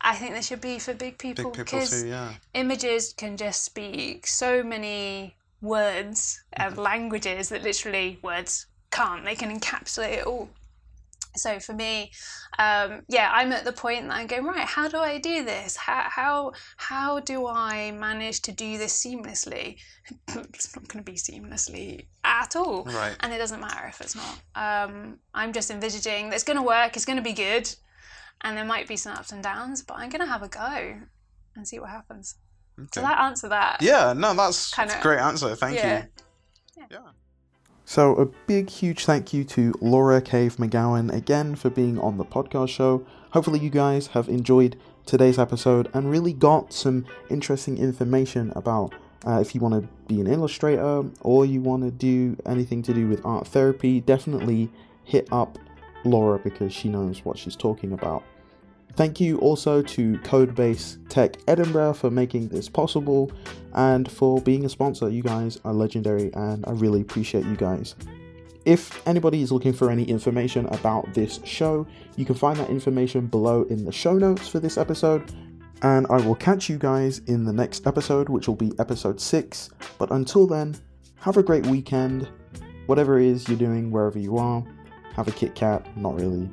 I 0.01 0.15
think 0.15 0.33
they 0.33 0.41
should 0.41 0.61
be 0.61 0.79
for 0.79 0.93
big 0.93 1.17
people 1.17 1.51
because 1.51 2.03
yeah. 2.03 2.33
images 2.53 3.13
can 3.13 3.37
just 3.37 3.63
speak 3.63 4.25
so 4.25 4.63
many 4.63 5.35
words 5.61 6.43
and 6.53 6.73
mm-hmm. 6.73 6.81
languages 6.81 7.49
that 7.49 7.63
literally 7.63 8.19
words 8.21 8.65
can't. 8.91 9.25
They 9.25 9.35
can 9.35 9.57
encapsulate 9.57 10.19
it 10.19 10.27
all. 10.27 10.49
So 11.37 11.59
for 11.59 11.73
me, 11.73 12.11
um, 12.57 13.03
yeah, 13.07 13.29
I'm 13.31 13.51
at 13.51 13.63
the 13.63 13.71
point 13.71 14.07
that 14.07 14.13
I'm 14.13 14.27
going 14.27 14.45
right. 14.45 14.65
How 14.65 14.87
do 14.87 14.97
I 14.97 15.19
do 15.19 15.43
this? 15.43 15.75
How 15.77 16.05
how 16.09 16.51
how 16.77 17.19
do 17.19 17.47
I 17.47 17.91
manage 17.91 18.41
to 18.43 18.51
do 18.51 18.77
this 18.77 18.93
seamlessly? 18.93 19.77
it's 20.27 20.75
not 20.75 20.87
going 20.87 21.03
to 21.03 21.11
be 21.11 21.17
seamlessly 21.17 22.05
at 22.23 22.55
all, 22.55 22.83
right? 22.85 23.15
And 23.19 23.31
it 23.33 23.37
doesn't 23.37 23.59
matter 23.59 23.87
if 23.87 24.01
it's 24.01 24.15
not. 24.15 24.39
Um, 24.55 25.19
I'm 25.33 25.53
just 25.53 25.69
envisaging 25.69 26.29
that 26.29 26.35
it's 26.35 26.43
going 26.43 26.57
to 26.57 26.63
work. 26.63 26.95
It's 26.95 27.05
going 27.05 27.17
to 27.17 27.23
be 27.23 27.33
good, 27.33 27.73
and 28.41 28.57
there 28.57 28.65
might 28.65 28.87
be 28.87 28.97
some 28.97 29.13
ups 29.13 29.31
and 29.31 29.43
downs, 29.43 29.83
but 29.83 29.97
I'm 29.97 30.09
going 30.09 30.21
to 30.21 30.27
have 30.27 30.43
a 30.43 30.47
go 30.47 31.01
and 31.55 31.67
see 31.67 31.79
what 31.79 31.89
happens. 31.89 32.35
Okay. 32.79 32.87
Did 32.93 33.03
that 33.03 33.19
answer 33.19 33.49
that? 33.49 33.81
Yeah, 33.81 34.13
no, 34.13 34.33
that's, 34.35 34.71
kind 34.71 34.89
of, 34.89 34.99
a 34.99 35.01
great 35.01 35.19
answer. 35.19 35.55
Thank 35.55 35.77
yeah. 35.77 36.03
you. 36.03 36.07
Yeah. 36.77 36.85
yeah. 36.91 36.97
So, 37.89 38.15
a 38.15 38.25
big, 38.25 38.69
huge 38.69 39.05
thank 39.05 39.33
you 39.33 39.45
to 39.45 39.73
Laura 39.79 40.19
Cave 40.19 40.57
Magowan 40.57 41.09
again 41.09 41.55
for 41.55 41.69
being 41.69 41.97
on 41.99 42.17
the 42.17 42.25
podcast 42.25 42.67
show. 42.67 43.05
Hopefully, 43.31 43.59
you 43.59 43.69
guys 43.69 44.07
have 44.07 44.27
enjoyed 44.27 44.77
today's 45.05 45.39
episode 45.39 45.89
and 45.93 46.11
really 46.11 46.33
got 46.33 46.73
some 46.73 47.05
interesting 47.29 47.77
information 47.77 48.51
about 48.57 48.93
uh, 49.25 49.39
if 49.39 49.55
you 49.55 49.61
want 49.61 49.73
to 49.75 49.87
be 50.13 50.19
an 50.19 50.27
illustrator 50.27 51.05
or 51.21 51.45
you 51.45 51.61
want 51.61 51.83
to 51.83 51.89
do 51.89 52.35
anything 52.45 52.83
to 52.83 52.93
do 52.93 53.07
with 53.07 53.25
art 53.25 53.47
therapy. 53.47 54.01
Definitely 54.01 54.69
hit 55.05 55.29
up 55.31 55.57
Laura 56.03 56.39
because 56.39 56.73
she 56.73 56.89
knows 56.89 57.23
what 57.23 57.37
she's 57.37 57.55
talking 57.55 57.93
about. 57.93 58.21
Thank 58.93 59.19
you 59.19 59.37
also 59.39 59.81
to 59.83 60.13
Codebase 60.19 60.97
Tech 61.07 61.37
Edinburgh 61.47 61.93
for 61.93 62.09
making 62.09 62.47
this 62.47 62.67
possible 62.67 63.31
and 63.73 64.09
for 64.11 64.41
being 64.41 64.65
a 64.65 64.69
sponsor. 64.69 65.09
You 65.09 65.21
guys 65.21 65.59
are 65.63 65.73
legendary 65.73 66.33
and 66.33 66.65
I 66.65 66.71
really 66.71 67.01
appreciate 67.01 67.45
you 67.45 67.55
guys. 67.55 67.95
If 68.65 69.07
anybody 69.07 69.41
is 69.41 69.51
looking 69.51 69.71
for 69.71 69.89
any 69.89 70.03
information 70.03 70.65
about 70.67 71.13
this 71.13 71.39
show, 71.45 71.87
you 72.15 72.25
can 72.25 72.35
find 72.35 72.57
that 72.59 72.69
information 72.69 73.27
below 73.27 73.63
in 73.69 73.85
the 73.85 73.91
show 73.91 74.13
notes 74.13 74.47
for 74.47 74.59
this 74.59 74.77
episode. 74.77 75.31
And 75.83 76.07
I 76.09 76.17
will 76.17 76.35
catch 76.35 76.67
you 76.67 76.77
guys 76.77 77.19
in 77.27 77.45
the 77.45 77.53
next 77.53 77.85
episode, 77.85 78.29
which 78.29 78.47
will 78.47 78.55
be 78.55 78.73
episode 78.79 79.21
6. 79.21 79.69
But 79.99 80.11
until 80.11 80.47
then, 80.47 80.75
have 81.19 81.37
a 81.37 81.43
great 81.43 81.67
weekend. 81.67 82.27
Whatever 82.87 83.19
it 83.19 83.27
is 83.27 83.47
you're 83.47 83.57
doing, 83.57 83.91
wherever 83.91 84.17
you 84.17 84.37
are, 84.37 84.63
have 85.13 85.27
a 85.27 85.31
Kit 85.31 85.53
Kat. 85.55 85.85
Not 85.95 86.15
really. 86.19 86.49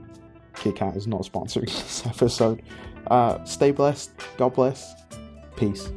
Kit 0.57 0.77
Kat 0.77 0.97
is 0.97 1.07
not 1.07 1.23
sponsoring 1.23 1.67
this 1.67 2.07
episode. 2.07 2.63
Uh, 3.07 3.43
stay 3.45 3.71
blessed. 3.71 4.11
God 4.39 4.55
bless. 4.55 4.95
Peace. 5.57 5.91